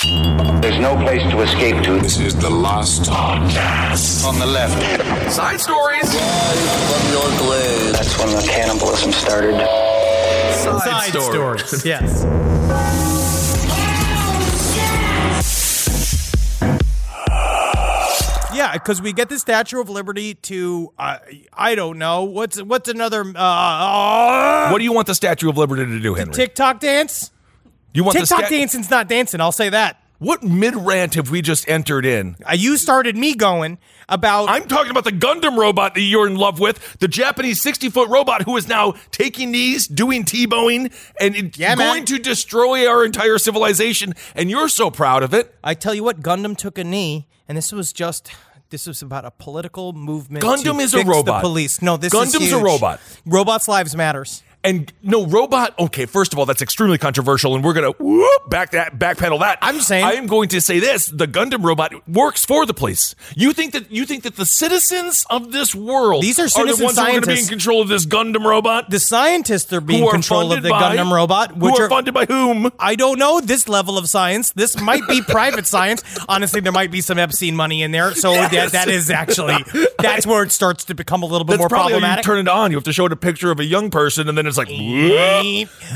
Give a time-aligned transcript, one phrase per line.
[0.00, 1.98] There's no place to escape to.
[1.98, 4.24] This is the last podcast.
[4.24, 5.32] On the left.
[5.32, 6.12] Side stories.
[7.92, 9.56] That's when the cannibalism started.
[10.54, 11.64] Side, Side stories.
[11.64, 11.84] stories.
[11.84, 12.24] yes.
[18.54, 21.18] Yeah, because we get the Statue of Liberty to uh,
[21.52, 25.86] I don't know what's what's another uh, What do you want the Statue of Liberty
[25.86, 26.34] to do, Henry?
[26.34, 27.32] TikTok dance.
[27.94, 29.40] You want TikTok dancing's not dancing.
[29.40, 30.02] I'll say that.
[30.18, 32.34] What mid rant have we just entered in?
[32.44, 34.48] Uh, you started me going about.
[34.48, 38.08] I'm talking about the Gundam robot that you're in love with, the Japanese 60 foot
[38.08, 41.86] robot who is now taking knees, doing Tebowing, and it- Yeah, man.
[41.88, 44.14] going to destroy our entire civilization.
[44.34, 45.54] And you're so proud of it.
[45.62, 48.28] I tell you what, Gundam took a knee, and this was just.
[48.70, 50.44] This was about a political movement.
[50.44, 51.40] Gundam to is a fix robot.
[51.42, 51.80] The police.
[51.80, 52.62] No, this is Gundam's a huge.
[52.62, 53.00] robot.
[53.24, 54.42] Robots' lives matters.
[54.64, 55.78] And no robot.
[55.78, 59.58] Okay, first of all, that's extremely controversial, and we're gonna whoop, back that backpedal that.
[59.62, 63.14] I'm saying- I am going to say this: the Gundam robot works for the police.
[63.36, 66.84] You think that you think that the citizens of this world These are the citizen
[66.84, 68.90] ones who are going to be in control of this Gundam robot?
[68.90, 71.86] The scientists are being in are control of the by- Gundam robot, which who are,
[71.86, 72.70] are funded by whom?
[72.80, 74.50] I don't know this level of science.
[74.52, 76.02] This might be private science.
[76.28, 78.12] Honestly, there might be some Epstein money in there.
[78.12, 79.64] So that, that is actually
[80.00, 82.24] that's where it starts to become a little bit That's more probably how you problematic.
[82.24, 82.72] turn it on.
[82.72, 84.68] You have to show it a picture of a young person, and then it's like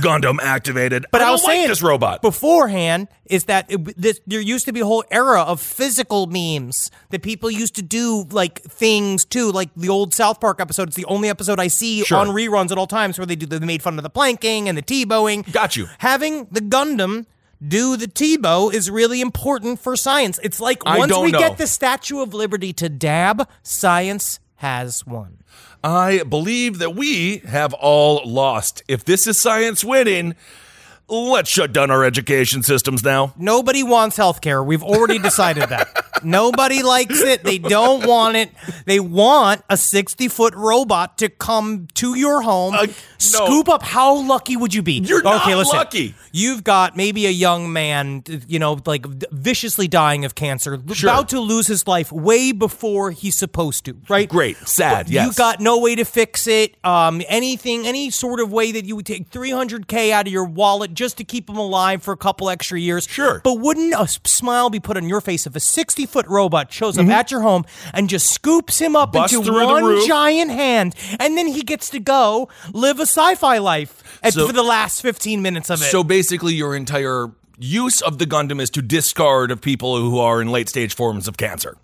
[0.03, 1.07] Gundam activated.
[1.11, 2.23] But I, was like saying this robot.
[2.23, 6.91] beforehand is that it, this, there used to be a whole era of physical memes
[7.11, 10.89] that people used to do like things too, like the old South Park episode.
[10.89, 12.19] It's the only episode I see Sure.
[12.19, 14.77] on reruns at all times where they do they made fun of the planking and
[14.77, 15.51] the Tebowing.
[15.53, 15.87] Got you.
[15.99, 17.27] Having the Gundam.
[17.65, 20.41] Do the Tebow is really important for science.
[20.43, 21.39] It's like I once don't we know.
[21.39, 25.39] get the Statue of Liberty to dab, science has won.
[25.85, 28.83] I believe that we have all lost.
[28.87, 30.37] If this is science winning,
[31.09, 33.35] let's shut down our education systems now.
[33.37, 34.65] Nobody wants healthcare.
[34.65, 36.07] We've already decided that.
[36.25, 37.45] Nobody likes it.
[37.45, 38.51] They don't want it.
[38.87, 42.93] They want a 60 foot robot to come to your home, Uh, no.
[43.19, 43.83] scoop up.
[43.83, 44.95] How lucky would you be?
[44.95, 46.15] You're not lucky.
[46.33, 51.11] You've got maybe a young man, you know, like viciously dying of cancer, Sure.
[51.11, 54.29] about to lose his life way before he's supposed to, right?
[54.29, 54.57] Great.
[54.67, 55.27] Sad, But yes.
[55.27, 56.77] You got no way to fix it.
[56.85, 60.95] Um, anything, any sort of way that you would take 300K out of your wallet
[60.95, 63.07] just to keep him alive for a couple extra years.
[63.09, 63.41] Sure.
[63.45, 66.97] But wouldn't a smile be put on your face if a 60 foot robot shows
[66.97, 67.11] Mm-hmm.
[67.11, 67.65] up at your home
[67.95, 72.49] and just scoops him up into one giant hand and then he gets to go
[72.73, 75.87] live a sci fi life at, So- for the last 15 minutes of it?
[75.87, 77.29] So basically, your entire
[77.59, 81.29] use of the Gundam is to discard of people who are in late stage forms
[81.29, 81.77] of cancer.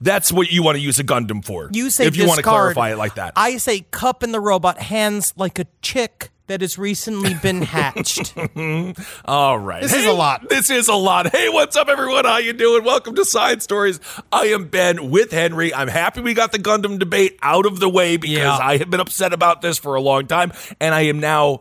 [0.00, 1.68] That's what you want to use a Gundam for.
[1.72, 3.32] you say if you want to clarify it like that.
[3.36, 8.34] I say cup in the robot hands like a chick that has recently been hatched.
[9.24, 9.80] All right.
[9.82, 10.48] This is a lot.
[10.50, 11.30] This is a lot.
[11.34, 12.24] Hey, what's up, everyone?
[12.24, 12.84] How you doing?
[12.84, 14.00] Welcome to Side Stories.
[14.32, 15.72] I am Ben with Henry.
[15.72, 18.58] I'm happy we got the Gundam debate out of the way because Yeah.
[18.60, 21.60] I have been upset about this for a long time, and I am now.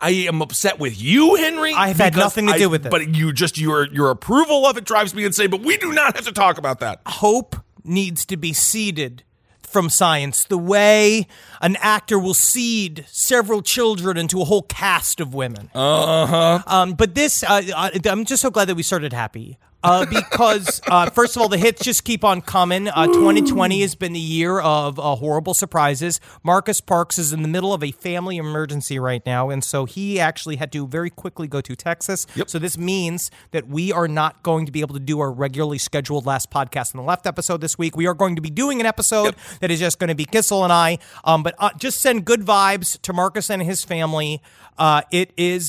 [0.00, 1.74] I am upset with you, Henry.
[1.74, 2.90] I have had nothing to I- do with it.
[2.90, 5.50] But you just your your approval of it drives me insane.
[5.50, 7.00] But we do not have to talk about that.
[7.06, 9.22] hope needs to be seeded
[9.62, 11.26] from science the way
[11.60, 15.70] an actor will seed several children into a whole cast of women.
[15.74, 16.60] Uh-huh.
[16.66, 19.58] Um, but this, uh, I- I'm just so glad that we started happy.
[19.82, 22.88] Uh, because uh, first of all, the hits just keep on coming.
[22.88, 26.20] Uh, 2020 has been the year of uh, horrible surprises.
[26.42, 30.20] Marcus Parks is in the middle of a family emergency right now, and so he
[30.20, 32.26] actually had to very quickly go to Texas.
[32.34, 32.50] Yep.
[32.50, 35.78] So this means that we are not going to be able to do our regularly
[35.78, 37.96] scheduled last podcast on the left episode this week.
[37.96, 40.62] We are going to be doing an episode that is just going to be Kissel
[40.64, 40.98] and I.
[41.24, 44.42] Um, but uh, just send good vibes to Marcus and his family.
[44.78, 45.68] Uh, it is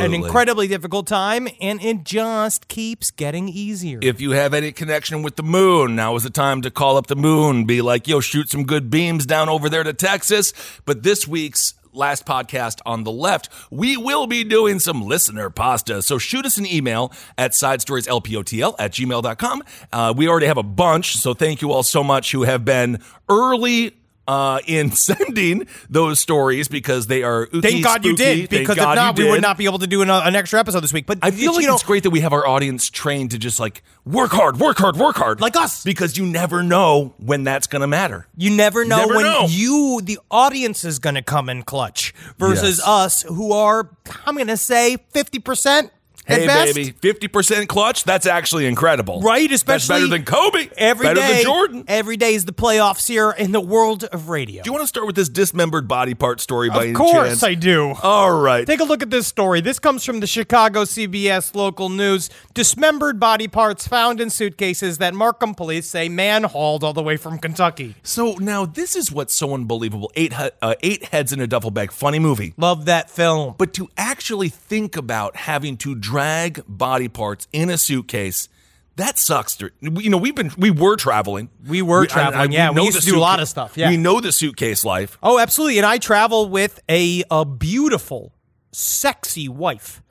[0.00, 3.98] an incredibly difficult time, and it just keeps getting easier.
[4.00, 7.08] If you have any connection with the moon, now is the time to call up
[7.08, 7.66] the moon.
[7.66, 10.54] Be like, yo, shoot some good beams down over there to Texas.
[10.86, 16.00] But this week's last podcast on the left, we will be doing some listener pasta.
[16.00, 19.62] So shoot us an email at sidestorieslpotl at gmail.com.
[19.92, 23.02] Uh, we already have a bunch, so thank you all so much who have been
[23.28, 23.94] early.
[24.28, 28.22] Uh, in sending those stories because they are ooky, Thank God you spooky.
[28.42, 30.10] did, Thank because God if not, you we would not be able to do an,
[30.10, 31.06] an extra episode this week.
[31.06, 33.38] But I feel you like know, it's great that we have our audience trained to
[33.38, 35.40] just like work hard, work hard, work hard.
[35.40, 35.82] Like us.
[35.82, 38.26] Because you never know when that's going to matter.
[38.36, 39.46] You never know Never when know.
[39.48, 42.86] you, the audience, is going to come in clutch versus Yes.
[42.86, 43.88] us, who are,
[44.26, 45.84] I'm going to say, 50%.
[45.84, 45.90] at
[46.28, 46.74] Hey, best.
[46.74, 48.04] baby, 50% clutch?
[48.04, 49.22] That's actually incredible.
[49.22, 50.68] Right, That's especially better than Kobe.
[50.76, 51.84] Every better day- than Jordan.
[51.88, 54.62] Every day is the playoffs here in the world of radio.
[54.62, 57.42] Do you want to start with this dismembered body part story by of course chance?
[57.42, 57.94] I do.
[58.02, 58.66] All right.
[58.66, 59.62] Take a look at this story.
[59.62, 62.28] This comes from the Chicago CBS local news.
[62.52, 67.16] Dismembered body parts found in suitcases that Markham police say man hauled all the way
[67.16, 67.94] from Kentucky.
[68.02, 70.12] So now this is what's so unbelievable.
[70.14, 71.90] Eight uh, eight heads in a duffel bag.
[71.90, 72.52] Funny movie.
[72.58, 73.54] Love that film.
[73.56, 76.17] But to actually think about having to drag
[76.66, 78.48] body parts in a suitcase,
[78.96, 79.58] that sucks.
[79.80, 81.50] You know, we've been we were traveling.
[81.66, 82.70] We were traveling, yeah.
[82.70, 83.90] We know used the to do a lot of stuff, yeah.
[83.90, 85.18] we know the suitcase life.
[85.22, 85.78] Oh, absolutely.
[85.78, 88.32] And I travel with a, a beautiful,
[88.72, 90.02] sexy wife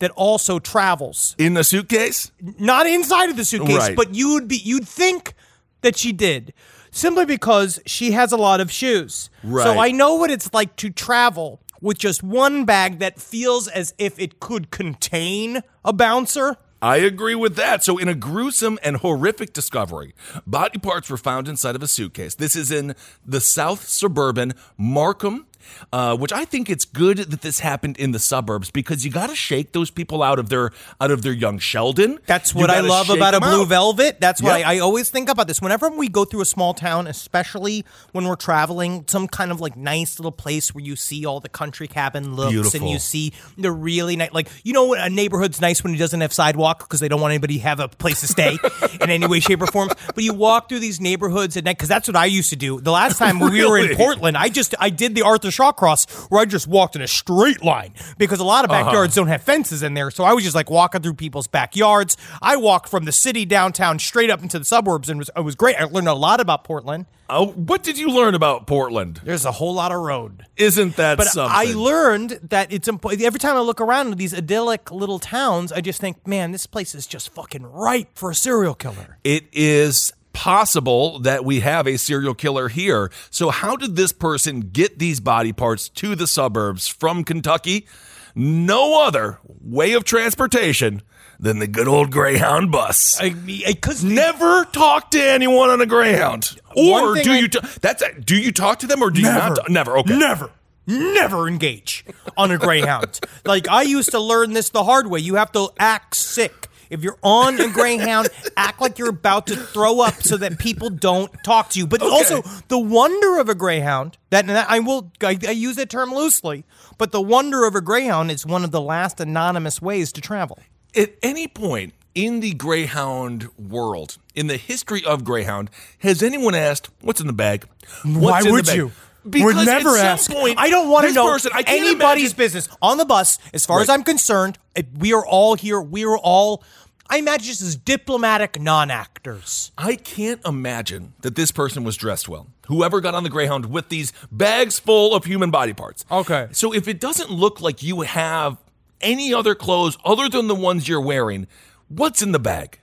[0.00, 1.36] that also travels.
[1.38, 2.32] In the suitcase?
[2.40, 3.96] Not inside of the suitcase, Right.
[3.96, 5.34] but you'd be you'd think
[5.82, 6.52] that she did.
[6.90, 9.30] Simply because she has a lot of shoes.
[9.42, 13.92] So I know what it's like to travel with just one bag that feels as
[13.98, 16.56] if it could contain a bouncer.
[16.80, 17.84] I agree with that.
[17.84, 20.14] So, in a gruesome and horrific discovery,
[20.46, 22.34] body parts were found inside of a suitcase.
[22.34, 25.46] This is in the south suburban Markham.
[25.92, 29.28] Uh, which I think it's good that this happened in the suburbs because you got
[29.28, 30.70] to shake those people out of their
[31.00, 32.18] out of their young Sheldon.
[32.26, 33.68] That's what I love about a blue out.
[33.68, 34.20] velvet.
[34.20, 34.66] That's why Yep.
[34.66, 35.60] I always think about this.
[35.62, 39.76] Whenever we go through a small town, especially when we're traveling, some kind of like
[39.76, 42.80] nice little place where you see all the country cabin looks Beautiful.
[42.80, 46.20] and you see the really nice, like, you know, a neighborhood's nice when it doesn't
[46.20, 48.58] have sidewalk because they don't want anybody to have a place to stay
[49.00, 49.88] in any way, shape, or form.
[50.14, 52.80] But you walk through these neighborhoods at night because that's what I used to do.
[52.80, 55.72] The last time when we were in Portland, I just, I did the Arthur Shaw
[55.72, 58.84] cross where I just walked in a straight line because a lot of Uh-huh.
[58.84, 60.10] backyards don't have fences in there.
[60.10, 62.16] So I was just like walking through people's backyards.
[62.40, 65.40] I walked from the city downtown straight up into the suburbs and it was, it
[65.44, 65.76] was great.
[65.76, 67.06] I learned a lot about Portland.
[67.28, 69.20] Oh, what did you learn about Portland?
[69.24, 70.44] There's a whole lot of road.
[70.56, 71.56] Isn't that But something?
[71.56, 73.22] I learned that it's important.
[73.22, 76.94] Every time I look around these idyllic little towns, I just think, man, this place
[76.94, 79.18] is just fucking ripe for a serial killer.
[79.24, 83.10] it is possible that we have a serial killer here.
[83.30, 87.86] So, how did this person get these body parts to the suburbs from Kentucky?
[88.34, 91.02] No other way of transportation
[91.38, 93.18] than the good old Greyhound bus.
[93.20, 97.48] I Because Never talk to anyone on a Greyhound, or do I- you?
[97.48, 99.56] ta- that's do you talk to them, or do you not?
[99.56, 99.98] ta- never.
[99.98, 100.16] Okay.
[100.16, 100.50] Never.
[100.86, 102.04] Never engage
[102.36, 103.20] on a Greyhound.
[103.44, 105.20] like I used to learn this the hard way.
[105.20, 106.68] You have to act sick.
[106.92, 110.90] If you're on a Greyhound, act like you're about to throw up so that people
[110.90, 111.86] don't talk to you.
[111.86, 115.76] But also, the wonder of a Greyhound, that, and that I will I, I use
[115.76, 116.64] that term loosely,
[116.98, 120.58] but the wonder of a Greyhound is one of the last anonymous ways to travel.
[120.94, 126.90] At any point in the Greyhound world, in the history of Greyhound, has anyone asked,
[127.00, 127.66] "What's in the bag?"
[128.04, 128.92] What's Why in the would bag?" you?
[129.28, 130.28] Because Would never at ask.
[130.32, 133.38] point, I don't want to know person, anybody's imagine- business on the bus.
[133.54, 134.58] As far as I'm concerned,
[134.98, 135.80] we are all here.
[135.80, 136.64] We are all.
[137.12, 139.70] I imagine just as diplomatic non-actors.
[139.76, 142.46] I can't imagine that this person was dressed well.
[142.68, 146.06] Whoever got on the Greyhound with these bags full of human body parts.
[146.10, 146.48] Okay.
[146.52, 148.56] So if it doesn't look like you have
[149.02, 151.48] any other clothes other than the ones you're wearing,
[151.88, 152.78] what's in the bag?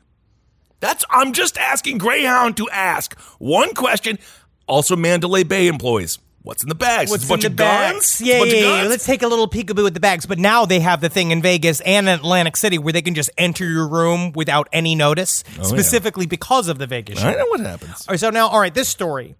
[0.80, 4.20] That's I'm just asking Greyhound to ask one question.
[4.68, 6.20] Also, Mandalay Bay employees.
[6.42, 7.12] What's in the bags?
[7.12, 8.20] What's It's a bunch in the guns.
[8.20, 8.22] bags?
[8.22, 8.88] A Yeah, yeah, of yeah.
[8.90, 10.26] Let's take a little peekaboo at the bags.
[10.26, 13.14] But now they have the thing in Vegas and in Atlantic City where they can
[13.14, 17.20] just enter your room without any notice, oh, specifically because of the Vegas.
[17.22, 17.38] I show.
[17.38, 18.08] know what happens.
[18.08, 19.36] All right, so now, all right, this story.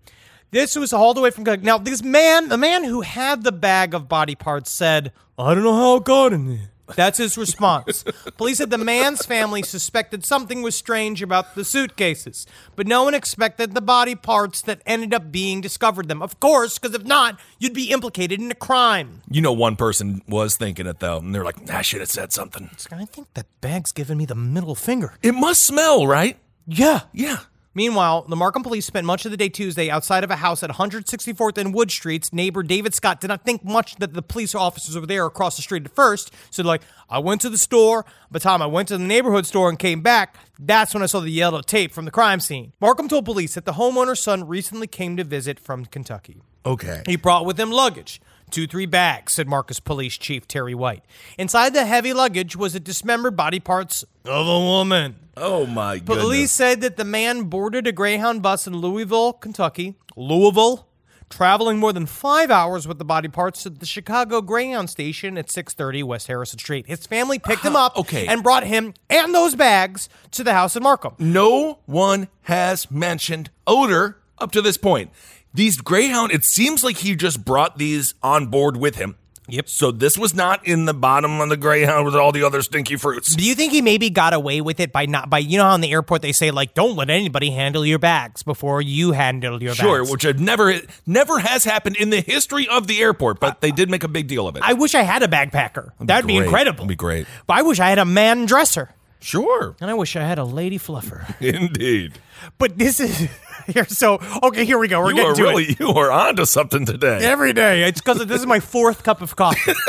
[0.52, 1.78] This was hauled away from now.
[1.78, 5.76] This man, the man who had the bag of body parts, said, "I don't know
[5.76, 8.04] how it got in there." That's his response.
[8.38, 13.14] Police said the man's family suspected something was strange about the suitcases, but no one
[13.14, 16.22] expected the body parts that ended up being discovered them.
[16.22, 19.22] Of course, because if not, you'd be implicated in a crime.
[19.30, 22.34] You know, one person was thinking it though, and they're like, "I should have said
[22.34, 25.14] something." I think that bag's giving me the middle finger.
[25.22, 26.38] It must smell, right?
[26.68, 27.02] Yeah.
[27.14, 27.40] Yeah.
[27.76, 30.72] Meanwhile, the Markham police spent much of the day Tuesday outside of a house at
[30.72, 32.34] 164th and Wood Streets.
[32.34, 35.62] Neighbor David Scott did not think much that the police officers were there across the
[35.62, 36.34] street at first.
[36.50, 38.04] So, like, I went to the store.
[38.32, 41.06] By the time I went to the neighborhood store and came back, that's when I
[41.06, 42.74] saw the yellow tape from the crime scene.
[42.82, 46.42] Markham told police that the homeowner's son recently came to visit from Kentucky.
[46.66, 47.04] Okay.
[47.06, 48.20] He brought with him luggage.
[48.50, 51.04] Two, three bags, said Markham Police Chief Terry White.
[51.38, 55.16] Inside the heavy luggage was a dismembered body parts of a woman.
[55.38, 56.24] Oh my goodness.
[56.24, 60.88] Police said that the man boarded a Greyhound bus in Louisville, Kentucky, Louisville,
[61.30, 65.50] traveling more than five hours with the body parts to the Chicago Greyhound station at
[65.50, 66.88] 630 West Harrison Street.
[66.88, 68.28] His family picked him up okay.
[68.28, 71.14] and brought him and those bags to the house in Markham.
[71.20, 75.12] No one has mentioned odor up to this point.
[75.54, 79.16] These Greyhound, it seems like he just brought these on board with him.
[79.52, 79.68] Yep.
[79.68, 82.96] So this was not in the bottom of the Greyhound with all the other stinky
[82.98, 83.36] fruits.
[83.36, 85.74] Do you think he maybe got away with it by not by you know how
[85.74, 89.60] in the airport they say like don't let anybody handle your bags before you handle
[89.64, 90.08] your Sure, bags?
[90.08, 90.76] Sure, which had never
[91.08, 94.28] never has happened in the history of the airport, but they did make a big
[94.28, 94.62] deal of it.
[94.64, 95.94] I wish I had a bagpacker.
[96.00, 96.46] That'd be, great.
[96.46, 96.78] incredible.
[96.84, 97.26] That'd be great.
[97.48, 98.90] But I wish I had a man dresser.
[99.20, 101.26] sure, And I wish I had a lady fluffer.
[101.42, 102.20] indeed.
[102.60, 103.28] But this is
[103.74, 103.86] here.
[103.86, 105.00] So okay, here we go.
[105.02, 107.20] We're You getting to really it you are onto something today.
[107.24, 107.84] every day.
[107.84, 109.74] It's because this is my fourth cup of coffee.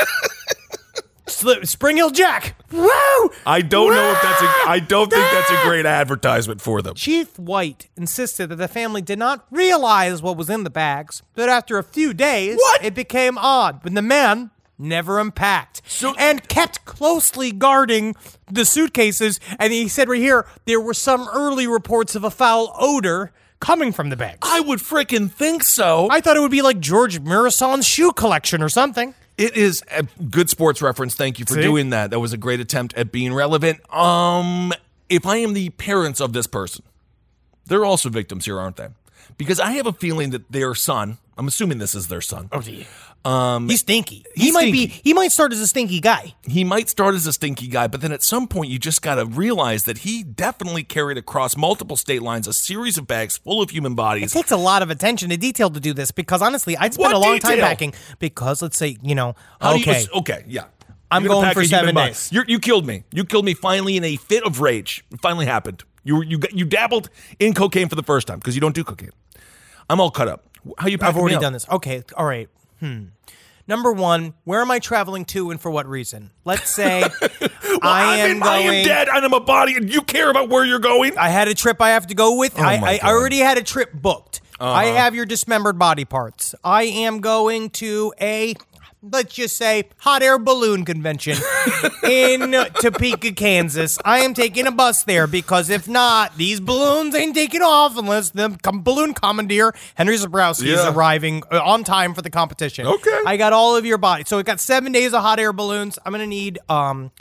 [1.63, 2.55] Spring Hill Jack.
[2.71, 2.87] Woo!
[3.47, 6.93] I don't know if that's a I don't think that's a great advertisement for them.
[6.93, 11.49] Chief White insisted that the family did not realize what was in the bags, but
[11.49, 12.83] after a few days, What?
[12.83, 18.15] it became odd when the man never unpacked So- and kept closely guarding
[18.51, 19.39] the suitcases.
[19.57, 23.93] And he said right here there were some early reports of a foul odor coming
[23.93, 24.39] from the bags.
[24.41, 26.09] I would frickin' think so.
[26.11, 29.13] I thought it would be like George Muresan's shoe collection or something.
[29.37, 31.15] It is a good sports reference.
[31.15, 31.61] Thank you for See?
[31.61, 32.11] doing that.
[32.11, 33.79] That was a great attempt at being relevant.
[33.93, 34.73] Um,
[35.09, 36.83] if I am the parents of this person,
[37.65, 38.89] they're also victims here, aren't they?
[39.37, 42.49] Because I have a feeling that their son, I'm assuming this is their son.
[43.23, 44.25] Um, he's stinky.
[44.33, 44.87] He he's might be.
[44.87, 46.33] He might start as a stinky guy.
[46.47, 49.15] He might start as a stinky guy, but then at some point you just got
[49.15, 53.61] to realize that he definitely carried across multiple state lines a series of bags full
[53.61, 54.33] of human bodies.
[54.33, 57.13] It takes a lot of attention to detail to do this because honestly, I'd spend
[57.13, 57.67] What a long time detail?
[57.67, 57.93] packing.
[58.17, 60.65] Because let's say you know, How do you- okay, okay, yeah.
[61.11, 62.31] I'm going for seven days.
[62.31, 63.03] You killed me.
[63.11, 65.03] You killed me finally in a fit of rage.
[65.11, 65.83] It finally happened.
[66.03, 67.09] You you you dabbled
[67.39, 69.11] in cocaine for the first time because you don't do cocaine.
[69.89, 70.45] I'm all cut up.
[70.79, 70.97] How you?
[71.01, 71.67] I've already done this.
[71.69, 72.49] Okay, all right.
[72.81, 73.03] Hmm.
[73.67, 76.31] Number one, where am I traveling to and for what reason?
[76.43, 77.03] Let's say
[77.81, 78.49] I am in- going.
[78.49, 79.07] I am dead.
[79.07, 81.17] and I'm a body, and you care about where you're going.
[81.17, 82.59] I had a trip I have to go with.
[82.59, 83.07] I, Oh I, I Uh-huh.
[83.09, 84.41] already had a trip booked.
[84.59, 86.53] I have your dismembered body parts.
[86.63, 88.53] I am going to a,
[89.03, 91.35] let's just say, hot air balloon convention
[92.03, 93.97] in Topeka, Kansas.
[94.05, 98.29] I am taking a bus there because if not, these balloons ain't taking off unless
[98.31, 100.93] the com- balloon commandeer, Henry Zebrowski, is Yeah.
[100.93, 102.85] arriving uh, on time for the competition.
[102.87, 103.19] Okay.
[103.25, 104.23] I got all of your body.
[104.27, 105.97] So we got seven days of hot air balloons.
[106.05, 107.11] I'm going to need, um,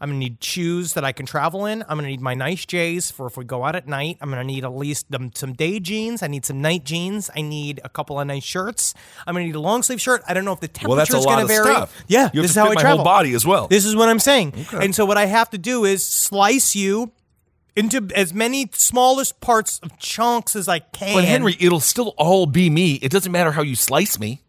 [0.00, 1.82] I'm gonna need shoes that I can travel in.
[1.82, 4.18] I'm gonna need my nice J's for if we go out at night.
[4.20, 6.22] I'm gonna need at least um, some day jeans.
[6.22, 7.30] I need some night jeans.
[7.34, 8.92] I need a couple of nice shirts.
[9.26, 10.22] I'm gonna need a long sleeve shirt.
[10.28, 11.64] I don't know if the temperature Well, that's a is lot gonna of vary.
[11.64, 12.04] stuff.
[12.08, 12.98] Yeah, You have this to is how I my travel.
[12.98, 13.68] whole body as well.
[13.68, 14.52] This is what I'm saying.
[14.72, 17.12] And so what I have to do is slice you
[17.74, 21.14] into as many smallest parts of chunks as I can.
[21.14, 22.94] But Henry, it'll still all be me.
[22.96, 24.40] It doesn't matter how you slice me.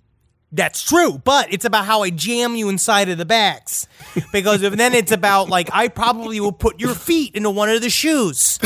[0.57, 3.87] That's true, but it's about how I jam you inside of the bags.
[4.33, 7.81] Because if, then it's about like I probably will put your feet into one of
[7.81, 8.57] the shoes.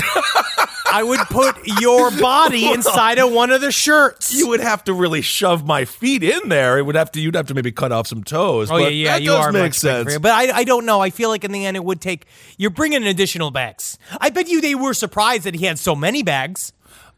[0.93, 4.33] I would put your body inside of one of the shirts.
[4.33, 6.77] You would have to really shove my feet in there.
[6.77, 7.21] It would have to.
[7.21, 8.71] You'd have to maybe cut off some toes.
[8.71, 10.17] Oh but yeah, yeah, that you does are make sense.
[10.17, 11.01] But I, I don't know.
[11.01, 12.25] I feel like in the end it would take.
[12.57, 13.97] You're bringing additional bags.
[14.19, 16.71] I bet you they were surprised that he had so many bags.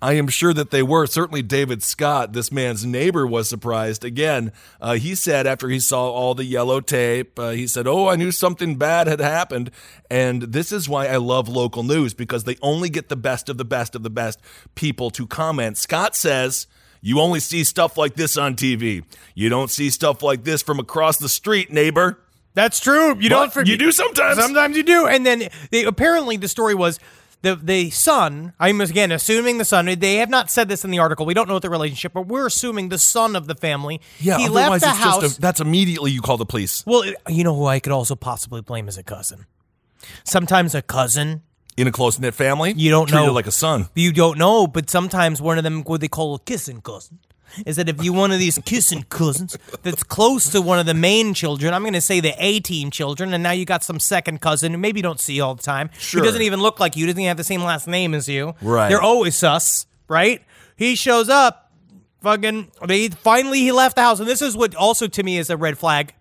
[0.04, 1.08] I am sure that they were.
[1.08, 4.04] Certainly, David Scott, this man's neighbor, was surprised.
[4.04, 8.10] Again, uh, he said after he saw all the yellow tape, uh, he said, Oh,
[8.10, 9.72] I knew something bad had happened.
[10.12, 13.58] And this is why I love local news because they only get the best of
[13.58, 14.42] the best of the best
[14.76, 15.78] people to comment.
[15.78, 16.68] Scott says,
[17.00, 19.06] You only see stuff like this on TV.
[19.36, 22.20] You don't see stuff like this from across the street, neighbor.
[22.56, 23.18] That's true.
[23.20, 23.54] You But don't.
[23.54, 23.72] Forget.
[23.72, 24.38] you do sometimes.
[24.38, 25.08] Sometimes you do.
[25.08, 27.00] And then they apparently the story was
[27.44, 28.54] the the son.
[28.60, 29.86] I'm again assuming the son.
[29.86, 31.26] They have not said this in the article.
[31.28, 34.02] We don't know what the relationship, but we're assuming the son of the family.
[34.20, 35.22] Yeah, he otherwise left the it's house.
[35.22, 36.84] just a, that's immediately you call the police.
[36.88, 39.46] well, it- you know who I could also possibly blame as a cousin.
[40.24, 41.44] Sometimes a cousin
[41.78, 43.32] In a close knit family, You don't know.
[43.34, 43.90] like a son.
[43.96, 47.20] you don't know, but sometimes one of them what they call a kissing cousin.
[47.66, 50.94] Is that if you one of these kissing cousins that's close to one of the
[50.94, 54.00] main children, I'm going to say the A team children, and now you got some
[54.00, 55.90] second cousin who maybe you don't see all the time.
[55.98, 56.20] Sure.
[56.20, 58.56] Who doesn't even look like you, doesn't even have the same last name as you.
[58.62, 58.90] Right.
[58.90, 60.42] They're always sus, right?
[60.76, 61.72] He shows up,
[62.22, 62.72] fucking.
[62.88, 65.58] They finally he left the house, and this is what also to me is a
[65.58, 66.14] red flag.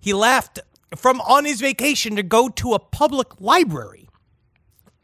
[0.00, 0.60] He left
[0.94, 4.05] from on his vacation to go to a public library.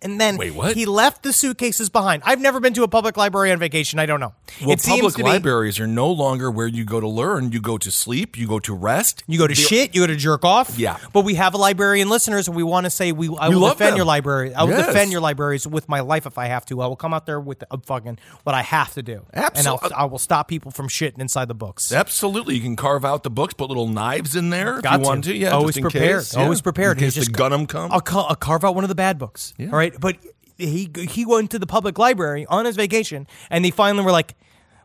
[0.02, 0.74] And then Wait, what?
[0.76, 2.22] he left the suitcases behind.
[2.26, 3.98] I've never been to a public library on vacation.
[3.98, 4.34] I don't know.
[4.60, 7.52] Well, it seems public to be libraries are no longer where you go to learn.
[7.52, 8.36] You go to sleep.
[8.36, 9.22] You go to rest.
[9.26, 10.78] you go to shit, you go to jerk off.
[10.78, 10.98] Yeah.
[11.12, 13.28] But we have a librarian listeners, and we want to say we.
[13.38, 13.96] I We will defend them.
[13.96, 14.54] your library.
[14.54, 14.86] I will Yes.
[14.86, 16.80] defend your libraries with my life if I have to.
[16.82, 19.22] I will come out there with a fucking what I have to do.
[19.32, 19.86] Absolutely.
[19.88, 21.92] And I'll, I will stop people from shitting inside the books.
[21.92, 25.06] Absolutely, you can carve out the books, put little knives in there if Got you
[25.06, 25.34] want to.
[25.36, 26.20] Yeah, always prepared.
[26.22, 26.34] case.
[26.36, 26.62] Always Yeah.
[26.62, 26.98] prepared.
[26.98, 27.92] In case the gun'em come.
[27.92, 29.54] I'll, I'll carve out one of the bad books.
[29.60, 30.16] All right, but
[30.58, 34.34] he he went to the public library on his vacation, and they finally were like,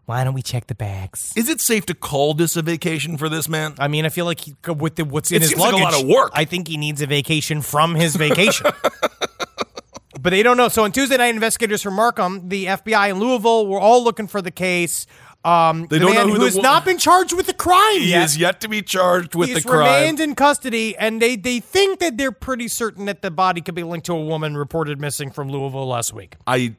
[0.06, 1.34] Why don't we check the bags?
[1.36, 3.76] Is it safe to call this a vacation for this man?
[3.80, 5.76] I mean, I feel like he, with the, what's in It his seems like a
[5.78, 6.32] luggage, lot of work.
[6.34, 8.68] I think he needs a vacation from his vacation.
[10.20, 10.68] but they don't know.
[10.68, 14.42] So on Tuesday night, investigators from Markham, the FBI in Louisville, were all looking for
[14.42, 15.06] the case.
[15.48, 17.46] Um, They the don't know man who who the has wo- not been charged with
[17.48, 18.26] the crime He yet.
[18.26, 19.80] is yet to be charged with He's the crime.
[19.86, 23.76] remained in custody, and they, they think that they're pretty certain that the body could
[23.76, 26.36] be linked to a woman reported missing from Louisville last week.
[26.46, 26.76] I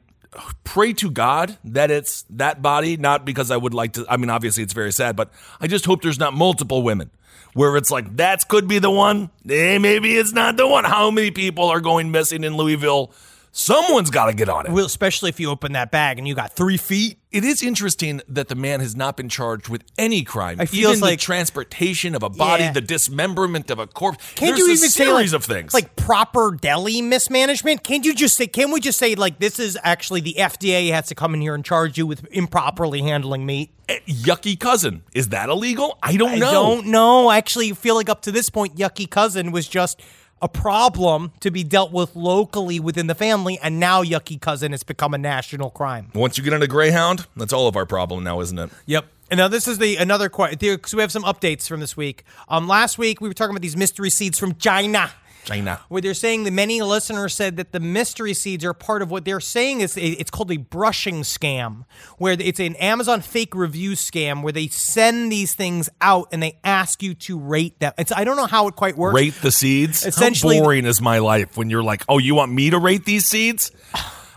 [0.63, 4.05] pray to God that it's that body, not because I would like to.
[4.07, 7.09] I mean, obviously it's very sad, but I just hope there's not multiple women
[7.53, 9.31] where it's like that could be the one.
[9.49, 10.83] Eh, maybe it's not the one.
[10.83, 13.11] How many people are going missing in Louisville?
[13.51, 14.71] Someone's got to get on it.
[14.71, 17.17] Well, especially if you open that bag and you got three feet.
[17.31, 20.59] It is interesting that the man has not been charged with any crime.
[20.59, 22.71] I feels even like- the transportation of a body, Yeah.
[22.73, 24.17] the dismemberment of a corpse.
[24.35, 25.73] Can't There's you a even say series like, of things?
[25.73, 27.83] like proper deli mismanagement?
[27.83, 28.47] Can't you just say?
[28.47, 31.53] Can we just say like this is actually the FDA has to come in here
[31.53, 33.71] and charge you with improperly handling meat?
[33.87, 35.03] Eh, yucky cousin.
[35.13, 35.97] Is that illegal?
[36.01, 36.47] I don't know.
[36.49, 37.27] I don't know.
[37.27, 40.01] I actually feel like up to this point, yucky cousin was just
[40.41, 44.83] a problem to be dealt with locally within the family, and now yucky cousin has
[44.83, 46.11] become a national crime.
[46.13, 48.69] Once you get into Greyhound, that's all of our problem now, isn't it?
[48.85, 49.05] Yep.
[49.31, 52.23] And now this is the another question because we have some updates from this week.
[52.47, 55.11] Um, last week we were talking about these mystery seeds from China.
[55.49, 55.81] China.
[55.89, 59.25] where they're saying that many listeners said that the mystery seeds are part of what
[59.25, 61.85] they're saying is it's called a brushing scam,
[62.17, 66.57] where it's an Amazon fake review scam where they send these things out and they
[66.63, 67.93] ask you to rate them.
[67.97, 69.15] It's I don't know how it quite works.
[69.15, 70.05] Rate the seeds.
[70.05, 73.05] Essentially- How boring is my life when you're like, oh, you want me to rate
[73.05, 73.71] these seeds?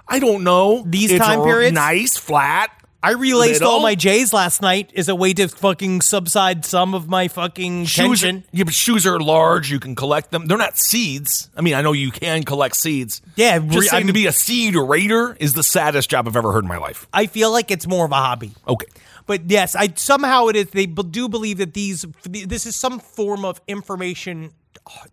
[0.08, 0.82] I don't know.
[0.86, 1.74] These It's time periods?
[1.74, 2.70] nice, flat.
[3.02, 7.08] I relaced all my J's last night as a way to fucking subside some of
[7.08, 8.44] my fucking Shoes, tension.
[8.52, 9.70] yeah, but shoes are large.
[9.72, 10.46] You can collect them.
[10.46, 11.50] They're not seeds.
[11.56, 13.20] I mean, I know you can collect seeds.
[13.34, 16.36] Yeah, just re- saying I'm- to be a seed raider is the saddest job I've
[16.36, 17.08] ever heard in my life.
[17.12, 18.52] I feel like it's more of a hobby.
[18.68, 18.86] Okay,
[19.26, 20.70] But yes, I somehow it is.
[20.70, 24.52] They do believe that these this is some form of information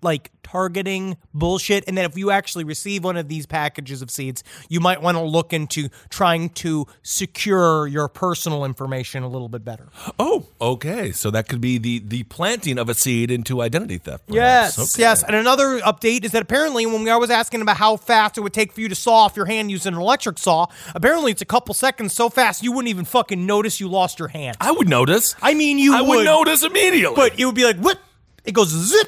[0.01, 4.43] like targeting bullshit, and that if you actually receive one of these packages of seeds,
[4.67, 9.63] you might want to look into trying to secure your personal information a little bit
[9.63, 9.89] better.
[10.17, 11.11] Oh, okay.
[11.11, 14.23] So that could be the the planting of a seed into identity theft.
[14.27, 14.79] Yes.
[14.79, 15.03] Okay.
[15.03, 15.23] yes.
[15.23, 18.53] And another update is that apparently, when I was asking about how fast it would
[18.53, 21.45] take for you to saw off your hand using an electric saw, apparently it's a
[21.45, 24.57] couple seconds so fast you wouldn't even fucking notice you lost your hand.
[24.59, 25.35] I would notice.
[25.41, 27.15] I mean, you I would, would notice immediately.
[27.15, 27.99] but it would be like what?
[28.43, 29.07] It goes zip.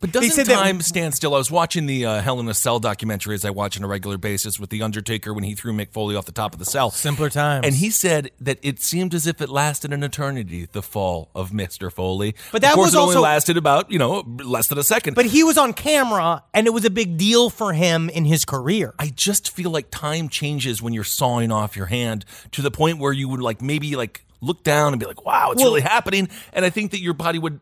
[0.00, 1.34] But doesn't said that- time stand still?
[1.34, 3.86] I was watching the uh, Hell in a Cell documentary as I watch on a
[3.86, 6.64] regular basis with the Undertaker when he threw Mick Foley off the top of the
[6.64, 6.90] cell.
[6.90, 7.66] Simpler times.
[7.66, 11.50] And he said that it seemed as if it lasted an eternity, the fall of
[11.50, 11.92] Mr.
[11.92, 12.34] Foley.
[12.50, 14.82] But that of course, was it only also- lasted about, you know, less than a
[14.84, 15.14] second.
[15.14, 18.44] But he was on camera, and it was a big deal for him in his
[18.46, 18.94] career.
[18.98, 22.98] I just feel like time changes when you're sawing off your hand to the point
[22.98, 25.82] where you would like maybe like look down and be like, wow, it's Well- really
[25.82, 26.30] happening.
[26.54, 27.60] And I think that your body would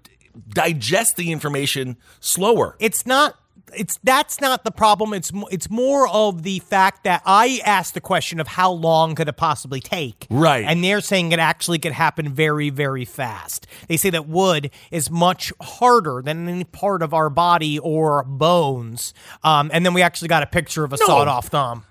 [0.49, 2.77] digest the information slower.
[2.79, 3.37] It's not.
[3.77, 5.13] It's that's not the problem.
[5.13, 9.29] It's it's more of the fact that I asked the question of how long could
[9.29, 10.65] it possibly take, Right.
[10.65, 13.67] And they're saying it actually could happen very very fast.
[13.87, 19.13] They say that wood is much harder than any part of our body or bones.
[19.45, 21.85] Um, and then we actually got a picture of a sawed off thumb.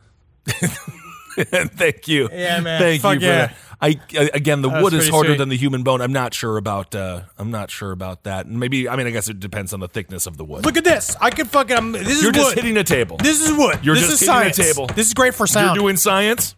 [1.38, 2.30] Thank you.
[2.32, 2.82] Yeah, man.
[2.82, 3.48] Thank Fuck you for yeah.
[3.48, 3.56] that.
[3.80, 5.38] I, I again, the wood is harder sweet.
[5.38, 6.02] than the human bone.
[6.02, 6.96] I'm not sure about.
[6.96, 8.48] Uh, I'm not sure about that.
[8.48, 10.66] Maybe I mean I guess it depends on the thickness of the wood.
[10.66, 11.16] Look at this.
[11.22, 11.78] I can fucking.
[11.78, 12.36] I'm, this is You're wood.
[12.36, 13.18] just hitting a table.
[13.18, 13.80] This is wood.
[13.84, 14.88] You're this just is hitting a table.
[14.88, 15.76] This is great for sound.
[15.76, 16.56] You're doing science.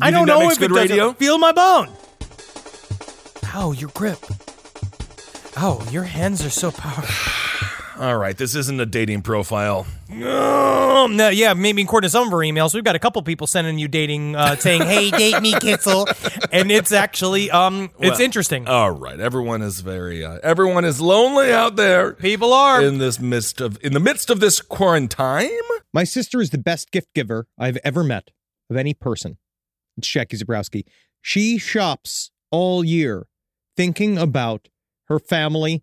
[0.00, 0.96] I don't know if it radio?
[0.96, 1.90] doesn't feel my bone.
[3.54, 4.18] Ow, your grip.
[5.56, 7.45] Oh, your hands are so powerful.
[7.98, 9.86] All right, this isn't a dating profile.
[10.12, 13.46] Oh, no, yeah, maybe according to some of our emails, we've got a couple people
[13.46, 16.06] sending you dating, uh, saying, "Hey, date me, Kissel,"
[16.52, 18.68] and it's actually, um, it's Well, interesting.
[18.68, 20.22] All right, everyone is very.
[20.22, 22.12] Uh, everyone is lonely out there.
[22.12, 22.82] People are.
[22.82, 25.50] in this midst of in the midst of this quarantine.
[25.94, 28.30] My sister is the best gift giver I've ever met
[28.68, 29.38] of any person.
[29.96, 30.84] It's Jackie Zebrowski.
[31.22, 33.26] She shops all year
[33.74, 34.68] thinking about
[35.08, 35.82] her family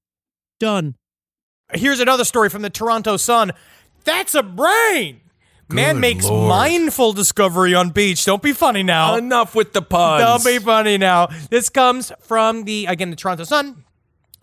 [0.61, 0.95] done.
[1.73, 3.51] Here's another story from the Toronto Sun.
[4.03, 5.21] That's a brain.
[5.67, 6.49] Man Good makes Lord.
[6.49, 8.25] mindful discovery on beach.
[8.25, 9.15] Don't be funny now.
[9.15, 10.23] Enough with the puns.
[10.23, 11.27] Don't be funny now.
[11.49, 13.83] This comes from the again the Toronto Sun.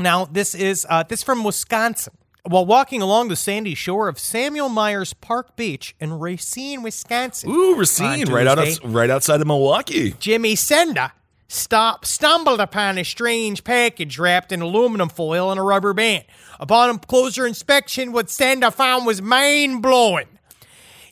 [0.01, 2.15] Now this is uh, this from Wisconsin.
[2.45, 7.51] While walking along the sandy shore of Samuel Myers Park Beach in Racine, Wisconsin.
[7.51, 10.15] Ooh, Racine, on right out of, right outside of Milwaukee.
[10.19, 11.13] Jimmy Senda
[11.49, 16.25] stop, stumbled upon a strange package wrapped in aluminum foil and a rubber band.
[16.61, 20.27] Upon closer inspection, what Senda found was mind blowing.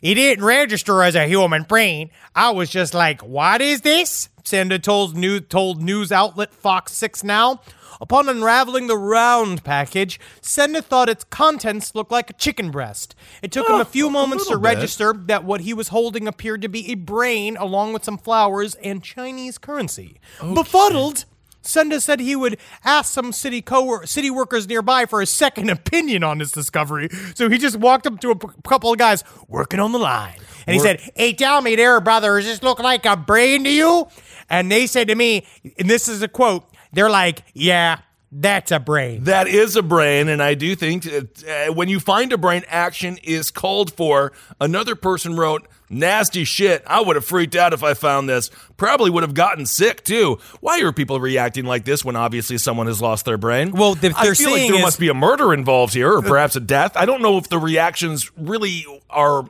[0.01, 2.11] He didn't register as a human brain.
[2.35, 4.29] I was just like, what is this?
[4.43, 5.17] Senda told,
[5.49, 7.61] told news outlet Fox 6 Now.
[7.99, 13.15] Upon unraveling the round package, Senda thought its contents looked like a chicken breast.
[13.41, 14.63] It took him a few moments to bit.
[14.63, 18.75] register that what he was holding appeared to be a brain along with some flowers
[18.75, 20.19] and Chinese currency.
[20.41, 21.25] Befuddled,
[21.61, 26.23] Senda said he would ask some city co city workers nearby for a second opinion
[26.23, 27.09] on his discovery.
[27.35, 30.39] So he just walked up to a p- couple of guys working on the line.
[30.65, 33.69] And he said, Hey, tell me there, brother, does this look like a brain to
[33.69, 34.07] you?
[34.49, 35.45] And they said to me,
[35.77, 37.99] and this is a quote, they're like, Yeah,
[38.31, 39.23] that's a brain.
[39.23, 42.63] That is a brain, and I do think that, uh, when you find a brain,
[42.67, 44.33] action is called for.
[44.59, 46.83] Another person wrote, Nasty shit.
[46.85, 48.49] I would have freaked out if I found this.
[48.75, 50.37] Probably would have gotten sick too.
[50.59, 53.71] Why are people reacting like this when obviously someone has lost their brain?
[53.71, 56.21] Well, if I they're feel like there is- must be a murder involved here, or
[56.21, 56.97] perhaps a death.
[56.97, 59.45] I don't know if the reactions really are.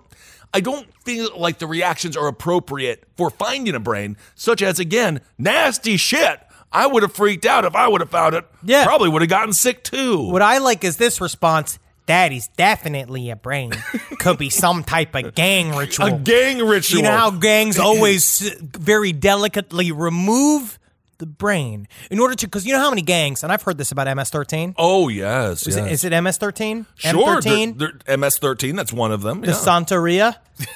[0.54, 5.22] I don't feel like the reactions are appropriate for finding a brain, such as again,
[5.40, 6.40] nasty shit.
[6.72, 8.46] I would have freaked out if I would have found it.
[8.64, 8.84] Yeah.
[8.86, 10.30] Probably would have gotten sick too.
[10.30, 11.80] What I like is this response.
[12.08, 13.72] That is definitely a brain.
[14.20, 16.06] Could be some type of gang ritual.
[16.08, 16.98] A gang ritual.
[17.00, 20.80] You know how gangs always very delicately remove
[21.18, 23.92] the brain in order to, because you know how many gangs, and I've heard this
[23.92, 24.76] about MS-13.
[24.78, 25.86] Oh yes, Is, yes.
[25.86, 26.86] it, is it MS-13?
[26.96, 27.12] sure.
[27.42, 27.78] M13?
[27.78, 28.76] they're- they're- MS-13.
[28.76, 29.42] That's one of them.
[29.42, 29.54] the yeah.
[29.54, 30.36] Santeria.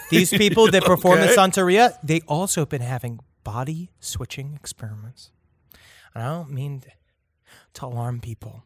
[0.10, 1.28] These people that perform the.
[1.28, 5.31] Santeria, they also have been having body switching experiments.
[6.14, 6.84] And I don't mean
[7.74, 8.64] to alarm people,